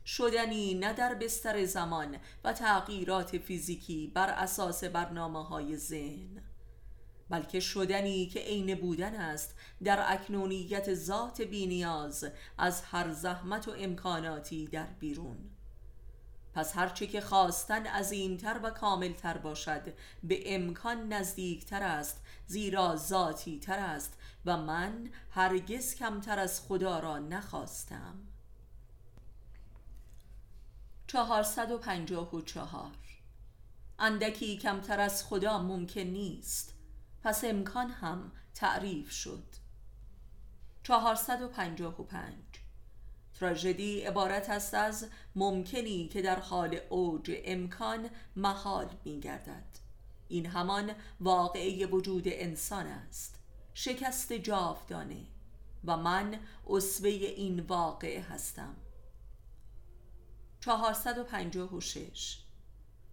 شدنی 0.07 0.75
نه 0.75 0.93
در 0.93 1.15
بستر 1.15 1.65
زمان 1.65 2.17
و 2.45 2.53
تغییرات 2.53 3.39
فیزیکی 3.39 4.13
بر 4.15 4.31
اساس 4.31 4.85
برنامه 4.85 5.45
های 5.45 5.77
ذهن 5.77 6.43
بلکه 7.33 7.61
شدنی 7.61 8.27
که 8.27 8.41
عین 8.41 8.75
بودن 8.75 9.15
است 9.15 9.55
در 9.85 10.13
اکنونیت 10.13 10.95
ذات 10.95 11.43
بینیاز 11.43 12.25
از 12.59 12.83
هر 12.83 13.13
زحمت 13.13 13.69
و 13.69 13.75
امکاناتی 13.79 14.67
در 14.67 14.87
بیرون. 14.87 15.51
پس 16.55 16.77
هرچه 16.77 17.07
که 17.07 17.21
خواستن 17.21 17.87
عظیمتر 17.87 18.61
و 18.63 18.71
کاملتر 18.71 19.39
باشد 19.39 19.83
به 20.23 20.55
امکان 20.55 21.13
نزدیکتر 21.13 21.83
است 21.83 22.21
زیرا 22.47 22.97
ذاتی 22.97 23.59
تر 23.59 23.79
است 23.79 24.19
و 24.47 24.57
من 24.57 25.11
هرگز 25.31 25.95
کمتر 25.95 26.39
از 26.39 26.61
خدا 26.61 26.99
را 26.99 27.19
نخواستم. 27.19 28.32
چهارصد 31.13 31.71
و 31.71 31.79
پنجاه 31.79 32.35
و 32.37 32.41
چهار. 32.41 32.91
اندکی 33.99 34.59
کمتر 34.59 35.01
از 35.01 35.25
خدا 35.25 35.63
ممکن 35.63 36.01
نیست. 36.01 36.75
پس 37.23 37.45
امکان 37.45 37.91
هم 37.91 38.33
تعریف 38.55 39.11
شد. 39.11 39.45
چهارصد 40.83 41.43
و 41.43 41.49
پنجاه 41.49 42.01
و 42.01 42.05
پنج. 42.05 42.45
تراژدی 43.35 44.01
عبارت 44.01 44.51
است 44.51 44.75
از 44.75 45.09
ممکنی 45.35 46.09
که 46.09 46.23
در 46.23 46.39
حال 46.39 46.81
اوج 46.91 47.33
امکان 47.45 48.11
محال 48.37 48.89
می 49.05 49.21
گردد 49.21 49.79
این 50.29 50.47
همان 50.47 50.91
واقعه 51.21 51.87
وجود 51.87 52.25
انسان 52.27 52.87
است. 52.87 53.39
شکست 53.75 54.33
جاودانه. 54.33 55.27
و 55.85 55.97
من 55.97 56.39
اصوه 56.69 57.11
این 57.11 57.61
واقعه 57.61 58.21
هستم. 58.23 58.77
456 60.63 62.39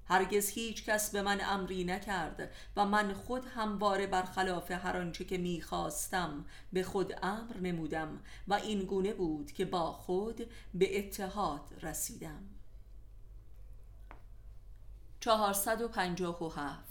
هرگز 0.06 0.50
هیچ 0.50 0.86
کس 0.86 1.12
به 1.12 1.22
من 1.22 1.42
امری 1.42 1.84
نکرد 1.84 2.52
و 2.76 2.86
من 2.86 3.14
خود 3.14 3.46
همواره 3.46 4.08
برخلاف 4.08 4.72
هر 4.72 4.98
آنچه 4.98 5.26
که 5.26 5.38
می‌خواستم 5.38 6.46
به 6.74 6.84
خود 6.84 7.14
امر 7.24 7.58
نمودم 7.58 8.20
و 8.48 8.54
این 8.54 8.80
گونه 8.80 9.14
بود 9.14 9.52
که 9.52 9.66
با 9.66 9.92
خود 9.92 10.52
به 10.74 11.00
اتحاد 11.00 11.62
رسیدم. 11.82 12.44
457 15.20 16.89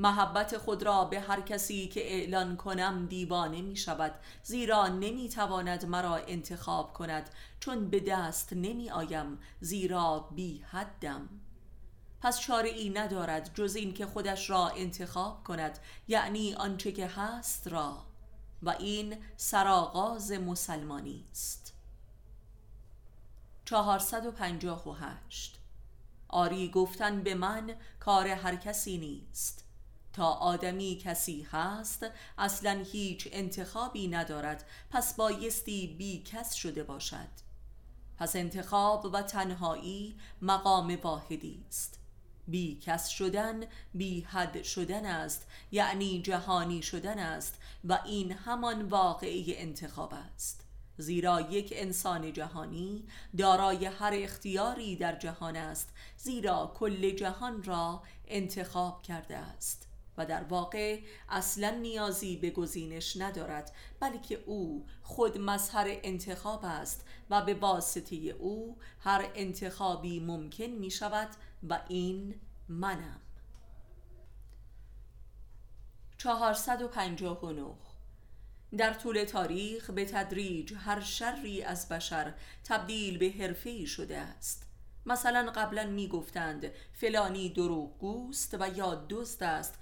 محبت 0.00 0.58
خود 0.58 0.82
را 0.82 1.04
به 1.04 1.20
هر 1.20 1.40
کسی 1.40 1.88
که 1.88 2.12
اعلان 2.12 2.56
کنم 2.56 3.06
دیوانه 3.06 3.62
می 3.62 3.76
شود 3.76 4.14
زیرا 4.42 4.88
نمی 4.88 5.28
تواند 5.28 5.84
مرا 5.84 6.16
انتخاب 6.16 6.92
کند 6.92 7.30
چون 7.60 7.90
به 7.90 8.00
دست 8.00 8.52
نمی 8.52 8.90
آیم 8.90 9.38
زیرا 9.60 10.28
بی 10.34 10.64
حدم. 10.70 11.28
پس 12.20 12.40
چاره 12.40 12.68
ای 12.68 12.90
ندارد 12.90 13.54
جز 13.54 13.74
این 13.76 13.94
که 13.94 14.06
خودش 14.06 14.50
را 14.50 14.68
انتخاب 14.68 15.44
کند 15.44 15.78
یعنی 16.08 16.54
آنچه 16.54 16.92
که 16.92 17.06
هست 17.06 17.68
را. 17.68 18.02
و 18.62 18.70
این 18.70 19.16
سرآغاز 19.36 20.32
مسلمانی 20.32 21.24
است. 21.30 21.74
458 23.64 25.58
آری 26.28 26.70
گفتن 26.70 27.22
به 27.22 27.34
من 27.34 27.74
کار 28.00 28.28
هر 28.28 28.56
کسی 28.56 28.98
نیست. 28.98 29.69
تا 30.12 30.26
آدمی 30.26 30.98
کسی 31.04 31.46
هست 31.50 32.06
اصلا 32.38 32.84
هیچ 32.92 33.28
انتخابی 33.32 34.08
ندارد. 34.08 34.64
پس 34.90 35.16
بایستی 35.16 35.86
بی 35.98 36.22
کس 36.22 36.54
شده 36.54 36.82
باشد. 36.82 37.50
پس 38.18 38.36
انتخاب 38.36 39.10
و 39.12 39.22
تنهایی 39.22 40.16
مقام 40.42 40.98
واحدی 41.02 41.64
است. 41.68 42.00
بی 42.48 42.80
کس 42.82 43.08
شدن 43.08 43.60
بی 43.94 44.20
حد 44.20 44.62
شدن 44.62 45.06
است 45.06 45.46
یعنی 45.72 46.22
جهانی 46.22 46.82
شدن 46.82 47.18
است 47.18 47.58
و 47.84 47.98
این 48.04 48.32
همان 48.32 48.82
واقعی 48.82 49.56
انتخاب 49.56 50.14
است. 50.14 50.64
زیرا 50.96 51.40
یک 51.40 51.72
انسان 51.76 52.32
جهانی 52.32 53.04
دارای 53.38 53.86
هر 53.86 54.12
اختیاری 54.14 54.96
در 54.96 55.16
جهان 55.16 55.56
است 55.56 55.88
زیرا 56.16 56.72
کل 56.74 57.10
جهان 57.10 57.62
را 57.62 58.02
انتخاب 58.28 59.02
کرده 59.02 59.36
است. 59.36 59.89
و 60.20 60.26
در 60.26 60.42
واقع 60.42 61.00
اصلا 61.28 61.70
نیازی 61.70 62.36
به 62.36 62.50
گزینش 62.50 63.16
ندارد 63.16 63.72
بلکه 64.00 64.42
او 64.46 64.86
خود 65.02 65.38
مظهر 65.38 65.86
انتخاب 65.88 66.64
است 66.64 67.04
و 67.30 67.42
به 67.42 67.54
واسطه 67.54 68.16
او 68.16 68.78
هر 69.00 69.30
انتخابی 69.34 70.20
ممکن 70.20 70.64
می 70.64 70.90
شود 70.90 71.28
و 71.68 71.80
این 71.88 72.34
منم. 72.68 73.20
459 76.18 77.74
در 78.76 78.94
طول 78.94 79.24
تاریخ 79.24 79.90
به 79.90 80.04
تدریج 80.04 80.74
هر 80.76 81.00
شری 81.00 81.62
از 81.62 81.88
بشر 81.88 82.34
تبدیل 82.64 83.18
به 83.18 83.30
حرفه‌ای 83.38 83.86
شده 83.86 84.18
است. 84.18 84.70
مثلا 85.06 85.50
قبلا 85.50 85.86
می 85.86 86.08
گفتند 86.08 86.70
فلانی 86.92 87.48
دروغگوست 87.48 88.56
و 88.60 88.68
یا 88.76 89.06
دزد 89.08 89.42
است 89.42 89.78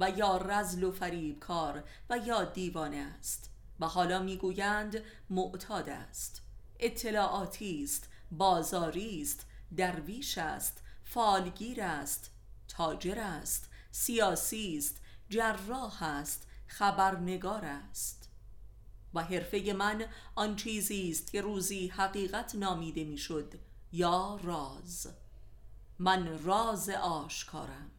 و 0.00 0.10
یا 0.10 0.36
رزل 0.36 0.84
و 0.84 0.92
فریب 0.92 1.38
کار 1.38 1.84
و 2.10 2.18
یا 2.18 2.44
دیوانه 2.44 2.96
است. 3.18 3.50
و 3.80 3.86
حالا 3.86 4.22
می‌گویند 4.22 5.02
معتاد 5.30 5.88
است. 5.88 6.42
اطلاعاتی 6.78 7.84
است 7.84 8.08
بازاری 8.30 9.22
است 9.22 9.46
درویش 9.76 10.38
است 10.38 10.82
فالگیر 11.04 11.82
است 11.82 12.30
تاجر 12.68 13.18
است 13.18 13.70
سیاسی 13.90 14.78
است 14.78 15.00
جراح 15.28 16.02
است 16.02 16.46
خبرنگار 16.66 17.64
است. 17.64 18.30
و 19.14 19.24
حرفه 19.24 19.72
من 19.72 20.04
آن 20.34 20.56
چیزی 20.56 21.10
است 21.10 21.32
که 21.32 21.40
روزی 21.40 21.88
حقیقت 21.88 22.54
نامیده 22.54 23.04
می‌شد 23.04 23.54
یا 23.92 24.40
راز. 24.42 25.08
من 25.98 26.44
راز 26.44 26.88
آشکارم. 26.88 27.90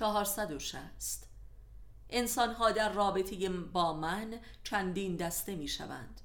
460 0.00 1.26
انسان 2.10 2.54
ها 2.54 2.70
در 2.70 2.92
رابطه 2.92 3.48
با 3.48 3.92
من 3.92 4.40
چندین 4.64 5.16
دسته 5.16 5.54
می 5.54 5.68
شوند 5.68 6.20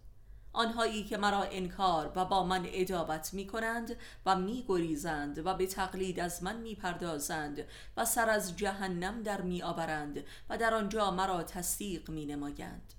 آنهایی 0.53 1.03
که 1.03 1.17
مرا 1.17 1.43
انکار 1.43 2.11
و 2.15 2.25
با 2.25 2.43
من 2.43 2.65
ادابت 2.67 3.33
می 3.33 3.47
کنند 3.47 3.95
و 4.25 4.35
می 4.35 4.65
گریزند 4.67 5.45
و 5.45 5.53
به 5.53 5.67
تقلید 5.67 6.19
از 6.19 6.43
من 6.43 6.55
می 6.55 6.75
پردازند 6.75 7.67
و 7.97 8.05
سر 8.05 8.29
از 8.29 8.57
جهنم 8.57 9.23
در 9.23 9.41
می 9.41 9.63
آورند 9.63 10.23
و 10.49 10.57
در 10.57 10.73
آنجا 10.73 11.11
مرا 11.11 11.43
تصدیق 11.43 12.09
می 12.09 12.25
نمایند 12.25 12.93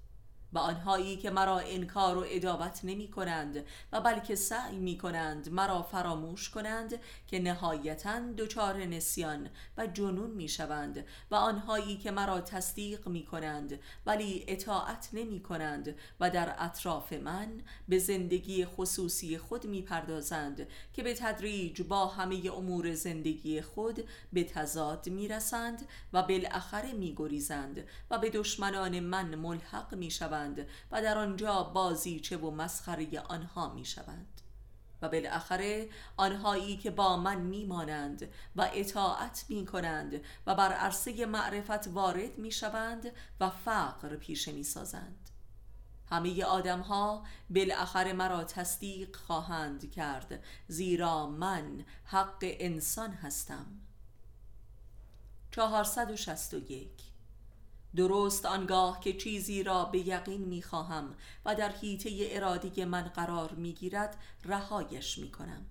و 0.53 0.59
آنهایی 0.59 1.17
که 1.17 1.31
مرا 1.31 1.59
انکار 1.59 2.19
و 2.19 2.25
ادابت 2.29 2.81
نمی 2.85 3.09
کنند 3.09 3.65
و 3.93 4.01
بلکه 4.01 4.35
سعی 4.35 4.79
می 4.79 4.99
کنند 4.99 5.49
مرا 5.49 5.83
فراموش 5.83 6.51
کنند 6.51 7.01
که 7.27 7.39
نهایتا 7.39 8.21
دچار 8.39 8.77
نسیان 8.77 9.51
و 9.77 9.87
جنون 9.87 10.31
می 10.31 10.49
شوند 10.49 11.05
و 11.31 11.35
آنهایی 11.35 11.97
که 11.97 12.11
مرا 12.11 12.41
تصدیق 12.41 13.09
می 13.09 13.25
کنند 13.25 13.81
ولی 14.07 14.45
اطاعت 14.49 15.09
نمی 15.13 15.41
کنند 15.41 15.95
و 16.21 16.31
در 16.31 16.55
اطراف 16.59 17.13
من 17.13 17.49
به 17.89 17.99
زندگی 17.99 18.65
خصوصی 18.65 19.39
خود 19.39 19.67
می 19.67 19.83
پردازند 19.83 20.67
که 20.93 21.03
به 21.03 21.15
تدریج 21.15 21.83
با 21.83 22.07
همه 22.07 22.51
امور 22.57 22.95
زندگی 22.95 23.61
خود 23.61 24.09
به 24.33 24.45
تضاد 24.45 25.09
می 25.09 25.29
رسند 25.29 25.89
و 26.13 26.23
بالاخره 26.23 26.93
می 26.93 27.15
گریزند 27.17 27.85
و 28.11 28.19
به 28.19 28.31
دشمنان 28.31 29.01
من 29.01 29.35
ملحق 29.35 29.95
می 29.95 30.11
شوند 30.11 30.36
و 30.91 31.03
در 31.03 31.19
آنجا 31.19 31.63
بازیچه 31.63 32.37
و 32.37 32.51
مسخره 32.51 33.21
آنها 33.21 33.75
می 33.75 33.85
شوند 33.85 34.41
و 35.03 35.09
بالاخره 35.09 35.89
آنهایی 36.17 36.77
که 36.77 36.91
با 36.91 37.17
من 37.17 37.41
میمانند 37.41 38.29
و 38.57 38.71
اطاعت 38.75 39.45
می 39.49 39.67
کنند 39.67 40.21
و 40.47 40.55
بر 40.55 40.73
عرصه 40.73 41.27
معرفت 41.27 41.89
وارد 41.89 42.39
می 42.39 42.53
شوند 42.53 43.13
و 43.41 43.51
فقر 43.51 44.17
پیشه 44.17 44.53
می 44.53 44.63
سازند 44.63 45.31
همه 46.11 46.45
آدم 46.45 46.81
ها 46.81 47.25
بالاخره 47.51 48.13
مرا 48.13 48.45
تصدیق 48.45 49.17
خواهند 49.17 49.91
کرد 49.91 50.45
زیرا 50.69 51.27
من 51.27 51.85
حق 52.05 52.39
انسان 52.41 53.11
هستم. 53.11 53.67
461 55.51 57.06
درست 57.97 58.47
آنگاه 58.47 59.01
که 59.01 59.13
چیزی 59.13 59.63
را 59.63 59.85
به 59.85 59.99
یقین 60.09 60.41
می‌خواهم 60.41 61.15
و 61.45 61.55
در 61.55 61.73
حیطه 61.73 62.11
ارادی 62.21 62.85
من 62.85 63.03
قرار 63.03 63.53
می‌گیرد 63.53 64.17
رهایش 64.45 65.19
می‌کنم 65.19 65.67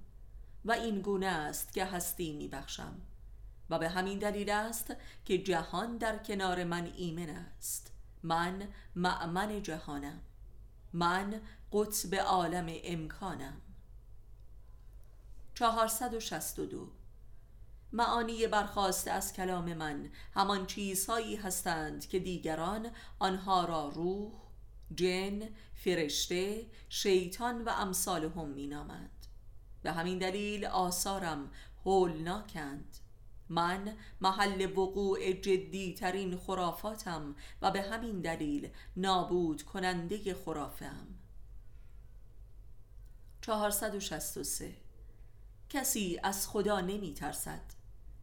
و 0.66 0.72
این 0.72 1.02
گونه 1.02 1.28
است 1.28 1.74
که 1.74 1.86
هستی 1.86 2.34
میبخشم 2.34 3.02
و 3.70 3.80
به 3.80 3.90
همین 3.90 4.20
دلیل 4.20 4.50
است 4.50 4.96
که 5.26 5.38
جهان 5.38 5.98
در 5.98 6.18
کنار 6.18 6.64
من 6.64 6.92
ایمن 6.98 7.30
است. 7.30 7.92
من 8.24 8.68
معمن 8.96 9.64
جهانم. 9.64 10.22
من 10.94 11.42
قطب 11.74 12.16
عالم 12.16 12.66
امکانم. 12.84 13.62
462 15.56 16.92
معانی 17.96 18.48
برخواسته 18.48 19.12
از 19.12 19.34
کلام 19.34 19.74
من. 19.74 20.10
همان 20.34 20.66
چیزهایی 20.66 21.36
هستند 21.36 22.08
که 22.08 22.20
دیگران 22.20 22.92
آنها 23.20 23.66
را 23.66 23.90
روح، 23.90 24.32
جن، 24.96 25.50
فرشته، 25.74 26.66
شیطان 26.90 27.64
و 27.64 27.70
امثالهم 27.70 28.50
می 28.50 28.68
نامند 28.68 29.28
به 29.84 29.92
همین 29.92 30.18
دلیل 30.18 30.66
آثارم 30.66 31.52
هولناکند. 31.86 32.98
من 33.50 33.98
محل 34.22 34.72
وقوع 34.78 35.32
جدی 35.32 35.94
ترین 35.94 36.38
خرافاتم 36.38 37.36
و 37.62 37.72
به 37.72 37.82
همین 37.82 38.22
دلیل 38.22 38.70
نابود 38.98 39.64
کننده 39.64 40.34
خرافم 40.34 41.08
463 43.42 44.76
کسی 45.70 46.20
از 46.24 46.48
خدا 46.48 46.82
نمی 46.82 47.14
ترسد 47.14 47.75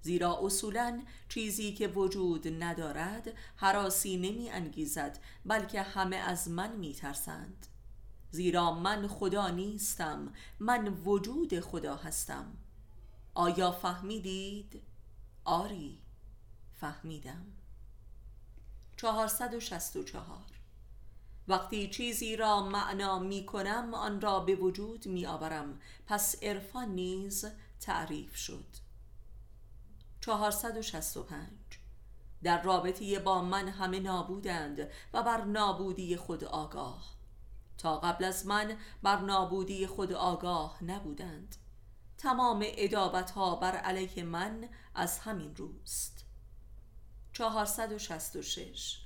زیرا 0.02 0.38
اصولا 0.42 1.02
چیزی 1.28 1.72
که 1.72 1.88
وجود 1.88 2.62
ندارد 2.62 3.32
حراسی 3.56 4.16
نمی 4.16 4.50
انگیزد 4.50 5.18
بلکه 5.46 5.82
همه 5.82 6.16
از 6.16 6.48
من 6.48 6.76
می 6.76 6.92
ترسند 6.92 7.66
زیرا 8.32 8.72
من 8.72 9.06
خدا 9.06 9.48
نیستم 9.48 10.32
من 10.60 10.88
وجود 10.88 11.60
خدا 11.60 11.96
هستم. 11.96 12.52
آیا 13.34 13.72
فهمیدید؟ 13.72 14.82
آری 15.44 15.98
فهمیدم. 16.80 17.46
464 18.96 20.38
وقتی 21.48 21.90
چیزی 21.90 22.36
را 22.36 22.68
معنا 22.68 23.18
می 23.18 23.46
کنم 23.46 23.94
آن 23.94 24.20
را 24.20 24.40
به 24.40 24.54
وجود 24.54 25.06
می 25.06 25.26
آورم 25.26 25.80
پس 26.06 26.42
عرفان 26.42 26.88
نیز 26.88 27.44
تعریف 27.80 28.36
شد. 28.36 28.81
465 30.22 31.48
در 32.42 32.62
رابطه 32.62 33.18
با 33.18 33.42
من 33.42 33.68
همه 33.68 34.00
نابودند 34.00 34.90
و 35.12 35.22
بر 35.22 35.44
نابودی 35.44 36.16
خود 36.16 36.44
آگاه. 36.44 37.16
تا 37.78 37.98
قبل 37.98 38.24
از 38.24 38.46
من 38.46 38.76
بر 39.02 39.20
نابودی 39.20 39.86
خود 39.86 40.12
آگاه 40.12 40.84
نبودند. 40.84 41.56
تمام 42.18 42.64
ادابت 42.66 43.30
ها 43.30 43.56
بر 43.56 43.76
علیه 43.76 44.24
من 44.24 44.68
از 44.94 45.18
همین 45.18 45.56
روست. 45.56 46.24
466 47.32 49.01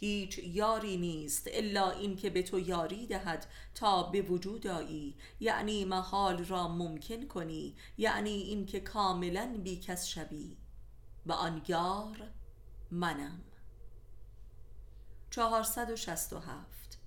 هیچ 0.00 0.38
یاری 0.38 0.96
نیست 0.96 1.48
الا 1.52 1.90
این 1.90 2.16
که 2.16 2.30
به 2.30 2.42
تو 2.42 2.58
یاری 2.58 3.06
دهد 3.06 3.46
تا 3.74 4.02
به 4.02 4.22
وجود 4.22 4.66
آیی. 4.66 5.14
یعنی 5.40 5.84
محال 5.84 6.44
را 6.44 6.68
ممکن 6.68 7.26
کنی 7.26 7.74
یعنی 7.98 8.30
این 8.30 8.66
که 8.66 8.80
کاملا 8.80 9.60
بیکس 9.64 10.06
شوی. 10.06 10.56
و 11.26 11.32
آن 11.32 11.62
یار 11.68 12.16
منم. 12.90 13.40
467 15.30 16.98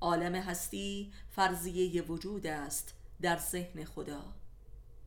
عالم 0.00 0.34
هستی 0.34 1.12
فرضیه 1.30 2.02
وجود 2.02 2.46
است 2.46 2.94
در 3.20 3.38
ذهن 3.38 3.84
خدا. 3.84 4.34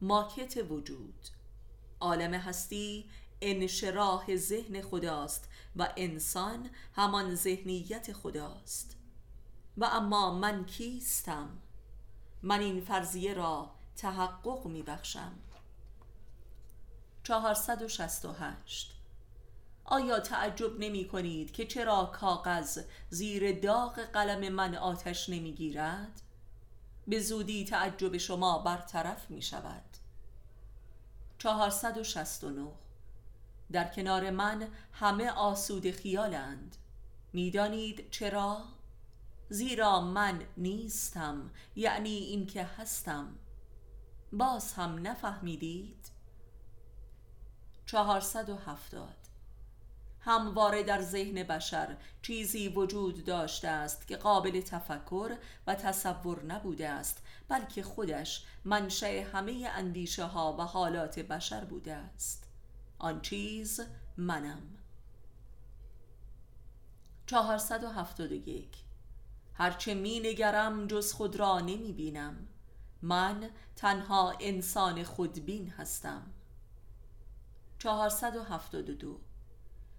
ماکت 0.01 0.57
وجود. 0.69 1.28
عالم 1.99 2.34
هستی 2.34 3.05
انشراح 3.43 4.35
ذهن 4.35 4.81
خداست 4.81 5.49
و 5.75 5.93
انسان 5.97 6.69
همان 6.95 7.35
ذهنیت 7.35 8.13
خداست. 8.13 8.95
و 9.77 9.85
اما 9.85 10.33
من 10.33 10.65
کیستم؟ 10.65 11.49
من 12.43 12.59
این 12.59 12.81
فرضیه 12.81 13.33
را 13.33 13.71
تحقق 13.95 14.65
می 14.65 14.83
بخشم 14.83 15.31
468 17.23 18.95
آیا 19.85 20.19
تعجب 20.19 20.79
نمی 20.79 21.07
کنید 21.07 21.51
که 21.51 21.65
چرا 21.65 22.05
کاغذ 22.05 22.83
زیر 23.09 23.59
داغ 23.59 23.99
قلم 23.99 24.53
من 24.53 24.75
آتش 24.75 25.29
نمی 25.29 25.51
گیرد؟ 25.51 26.21
به 27.07 27.19
زودی 27.19 27.65
تعجب 27.65 28.17
شما 28.17 28.59
برطرف 28.59 29.31
می 29.31 29.41
شود 29.41 29.83
469 31.37 32.71
در 33.72 33.88
کنار 33.88 34.30
من 34.30 34.68
همه 34.93 35.30
آسود 35.30 35.91
خیالند 35.91 36.76
می‌دانید 37.34 38.09
چرا؟ 38.11 38.61
زیرا 39.49 40.01
من 40.01 40.41
نیستم 40.57 41.49
یعنی 41.76 42.09
اینکه 42.09 42.64
هستم 42.64 43.36
باز 44.32 44.74
هم 44.74 45.07
نفهمیدید؟ 45.07 46.09
470 47.86 49.16
همواره 50.20 50.84
در 50.84 51.01
ذهن 51.01 51.43
بشر 51.43 51.97
چیزی 52.22 52.68
وجود 52.68 53.26
داشته 53.26 53.68
است 53.68 54.07
که 54.07 54.18
قابل 54.18 54.61
تفکر 54.61 55.38
و 55.68 55.76
تصور 55.76 56.43
نبوده 56.43 56.89
است 56.89 57.24
بلکه 57.47 57.84
خودش 57.84 58.45
منشأ 58.66 59.24
همه 59.34 59.70
اندیشه 59.76 60.24
ها 60.24 60.55
و 60.59 60.61
حالات 60.61 61.20
بشر 61.20 61.66
بوده 61.66 61.93
است 61.93 62.42
آن 63.03 63.21
چیز 63.21 63.81
منم. 64.17 64.61
471 67.25 68.83
هرچه 69.53 69.93
می 69.93 70.19
نگرم 70.19 70.87
جز 70.87 71.13
خود 71.13 71.35
را 71.35 71.59
نمی 71.59 71.93
بینم 71.93 72.47
من 73.01 73.49
تنها 73.75 74.33
انسان 74.39 75.03
خودبین 75.03 75.69
هستم. 75.69 76.23
472 77.79 79.19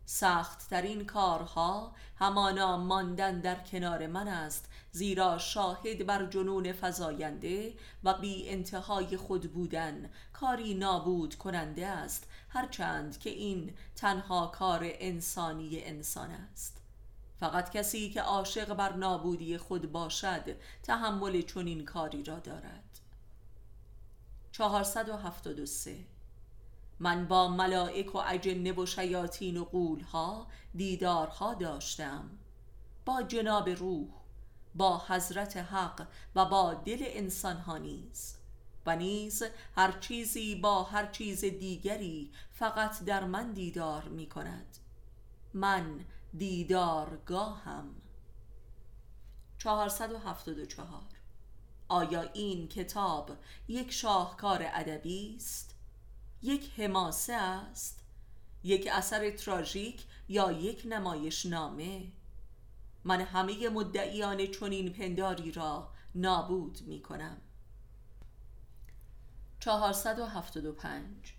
سخت 0.05 0.69
ترین 0.71 1.07
کارها 1.07 1.95
همانا 2.17 2.77
ماندن 2.77 3.41
در 3.41 3.65
کنار 3.65 4.07
من 4.07 4.29
است 4.29 4.69
زیرا 4.95 5.39
شاهد 5.39 6.07
بر 6.07 6.27
جنون 6.27 6.73
فزاینده 6.73 7.75
و 8.05 8.15
بی 8.15 8.49
انتهای 8.49 9.17
خود 9.17 9.53
بودن 9.53 10.11
کاری 10.33 10.75
نابود 10.75 11.35
کننده 11.35 11.87
است 11.87 12.27
هرچند 12.49 13.19
که 13.19 13.31
این 13.31 13.75
تنها 13.97 14.47
کار 14.47 14.81
انسانی 14.85 15.81
انسان 15.83 16.31
است. 16.31 16.83
فقط 17.41 17.71
کسی 17.71 18.11
که 18.11 18.21
عاشق 18.21 18.75
بر 18.75 18.93
نابودی 18.93 19.59
خود 19.59 19.93
باشد 19.93 20.57
تحمل 20.83 21.43
چنین 21.43 21.85
کاری 21.85 22.23
را 22.23 22.39
دارد. 22.39 23.01
473 24.53 25.97
من 26.99 27.29
با 27.29 27.49
ملائک 27.49 28.15
و 28.15 28.19
اجنه 28.19 28.73
و 28.73 28.87
شیاطین 28.87 29.57
و 29.57 29.65
قولها 29.65 30.47
دیدارها 30.75 31.55
داشتم. 31.55 32.31
با 33.05 33.23
جناب 33.23 33.69
روح 33.69 34.24
با 34.75 35.03
حضرت 35.09 35.57
حق 35.57 36.07
و 36.35 36.45
با 36.45 36.75
دل 36.75 36.99
انسانها 37.01 37.79
نیز. 37.79 38.37
و 38.87 38.97
نیز 38.97 39.43
هر 39.77 39.93
چیزی 39.93 40.55
با 40.55 40.83
هر 40.83 41.07
چیز 41.07 41.41
دیگری 41.41 42.33
فقط 42.53 43.05
در 43.05 43.25
من 43.25 43.53
دیدار 43.53 44.03
می 44.03 44.29
کند 44.29 44.79
من 45.55 46.05
دیدارگاهم. 46.39 47.95
474 49.59 51.03
آیا 51.89 52.23
این 52.23 52.69
کتاب 52.69 53.31
یک 53.69 53.93
شاهکار 53.93 54.63
ادبی 54.73 55.35
است؟ 55.37 55.75
یک 56.43 56.71
حماسه 56.77 57.35
است؟ 57.35 58.01
یک 58.65 58.89
اثر 58.93 59.31
تراژیک 59.31 60.05
یا 60.29 60.53
یک 60.53 60.83
نمایش 60.87 61.47
نامه 61.47 62.03
من 63.05 63.21
همه 63.21 63.69
مدعیان 63.69 64.47
چنین 64.47 64.93
پنداری 64.93 65.53
را 65.53 65.93
نابود 66.15 66.79
می 66.87 67.03
کنم. 67.03 67.37
475 69.61 71.35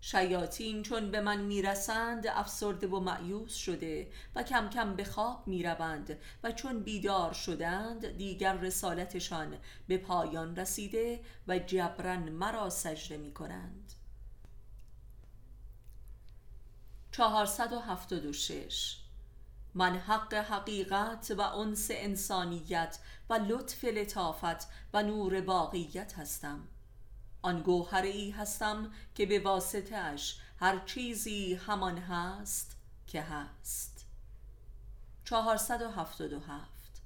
شیاطین 0.00 0.82
چون 0.82 1.10
به 1.10 1.20
من 1.20 1.40
می‌رسند 1.40 2.26
افسرده 2.26 2.86
و 2.86 3.00
معیوس 3.00 3.54
شده 3.54 4.10
و 4.34 4.42
کم 4.42 4.68
کم 4.68 4.96
به 4.96 5.04
خواب 5.04 5.48
می‌روند 5.48 6.18
و 6.42 6.52
چون 6.52 6.82
بیدار 6.82 7.32
شدند 7.32 8.06
دیگر 8.06 8.56
رسالتشان 8.56 9.58
به 9.88 9.98
پایان 9.98 10.56
رسیده 10.56 11.20
و 11.48 11.58
جبران 11.58 12.28
مرا 12.28 12.70
سجده 12.70 13.16
می 13.16 13.32
کنند. 13.32 13.92
476 17.12 19.01
من 19.74 19.96
حق 19.96 20.34
حقیقت 20.34 21.32
و 21.38 21.40
انس 21.40 21.88
انسانیت 21.90 22.98
و 23.30 23.34
لطف 23.34 23.84
لطافت 23.84 24.68
و 24.94 25.02
نور 25.02 25.40
واقعیت 25.40 26.18
هستم. 26.18 26.68
آن 27.42 27.62
گوهر 27.62 28.02
ای 28.02 28.30
هستم 28.30 28.92
که 29.14 29.26
به 29.26 29.40
واسطه 29.40 29.96
اش 29.96 30.40
هر 30.60 30.78
چیزی 30.78 31.54
همان 31.54 31.98
هست 31.98 32.76
که 33.06 33.22
هست. 33.22 34.06
477 35.24 37.02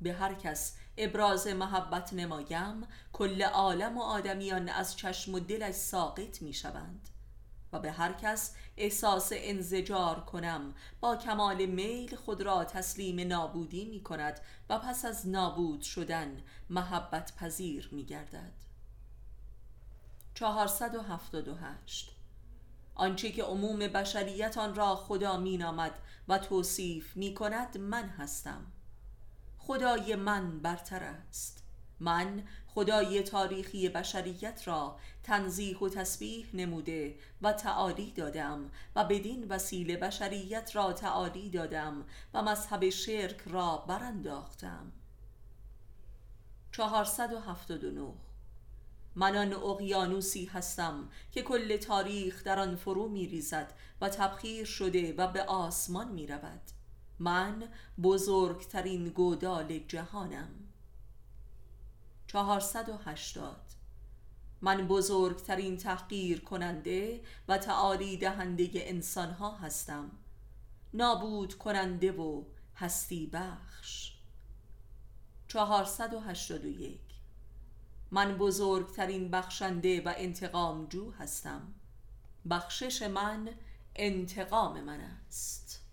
به 0.00 0.12
هر 0.12 0.34
کس 0.34 0.76
ابراز 0.96 1.46
محبت 1.46 2.12
نمایم 2.12 2.86
کل 3.12 3.42
عالم 3.42 3.98
و 3.98 4.02
آدمیان 4.02 4.68
از 4.68 4.96
چشم 4.96 5.34
و 5.34 5.40
دلش 5.40 5.74
ساقط 5.74 6.42
می 6.42 6.52
شوند 6.52 7.08
و 7.74 7.78
به 7.78 7.92
هر 7.92 8.12
کس 8.12 8.54
احساس 8.76 9.32
انزجار 9.34 10.20
کنم. 10.20 10.74
با 11.00 11.16
کمال 11.16 11.66
میل 11.66 12.16
خود 12.16 12.42
را 12.42 12.64
تسلیم 12.64 13.28
نابودی 13.28 13.84
می 13.84 14.02
کند 14.02 14.40
و 14.68 14.78
پس 14.78 15.04
از 15.04 15.28
نابود 15.28 15.80
شدن 15.82 16.42
محبت 16.70 17.36
پذیر 17.36 17.88
می 17.92 18.04
گردد. 18.04 18.52
478 20.34 22.10
آنچه 22.94 23.32
که 23.32 23.44
عموم 23.44 23.78
بشریت 23.78 24.58
آن 24.58 24.74
را 24.74 24.96
خدا 24.96 25.36
می 25.36 25.56
نامد 25.56 25.98
و 26.28 26.38
توصیف 26.38 27.16
می 27.16 27.34
کند 27.34 27.78
من 27.78 28.08
هستم. 28.08 28.66
خدای 29.58 30.16
من 30.16 30.60
برتر 30.60 31.02
است. 31.02 31.64
من 32.00 32.42
خدای 32.74 33.22
تاریخی 33.22 33.88
بشریت 33.88 34.68
را 34.68 34.96
تنزیح 35.22 35.78
و 35.78 35.88
تسبیح 35.88 36.46
نموده 36.54 37.14
و 37.42 37.52
تعالی 37.52 38.10
دادم 38.10 38.70
و 38.96 39.04
بدین 39.04 39.48
وسیله 39.48 39.96
بشریت 39.96 40.76
را 40.76 40.92
تعالی 40.92 41.50
دادم 41.50 42.04
و 42.34 42.42
مذهب 42.42 42.88
شرک 42.88 43.40
را 43.46 43.84
برانداختم. 43.88 44.92
479 46.72 48.12
من 49.16 49.36
آن 49.36 49.52
اقیانوسی 49.52 50.44
هستم 50.44 51.08
که 51.32 51.42
کل 51.42 51.76
تاریخ 51.76 52.44
در 52.44 52.58
آن 52.58 52.76
فرو 52.76 53.08
می 53.08 53.26
ریزد 53.26 53.72
و 54.00 54.08
تبخیر 54.08 54.64
شده 54.64 55.14
و 55.18 55.26
به 55.26 55.42
آسمان 55.42 56.08
می 56.08 56.26
رود 56.26 56.60
من 57.18 57.68
بزرگترین 58.02 59.08
گودال 59.08 59.78
جهانم. 59.78 60.63
480 62.34 63.56
من 64.60 64.86
بزرگترین 64.88 65.76
تحقیر 65.76 66.40
کننده 66.40 67.20
و 67.48 67.58
تعالی 67.58 68.16
دهنده 68.16 68.70
انسان 68.74 69.30
ها 69.30 69.56
هستم. 69.56 70.10
نابود 70.94 71.54
کننده 71.54 72.12
و 72.12 72.44
هستی 72.76 73.26
بخش. 73.26 74.12
481 75.48 77.00
من 78.10 78.38
بزرگترین 78.38 79.30
بخشنده 79.30 80.00
و 80.00 80.14
انتقام 80.16 80.86
جو 80.86 81.10
هستم. 81.10 81.74
بخشش 82.50 83.02
من 83.02 83.48
انتقام 83.96 84.80
من 84.80 85.00
است. 85.00 85.83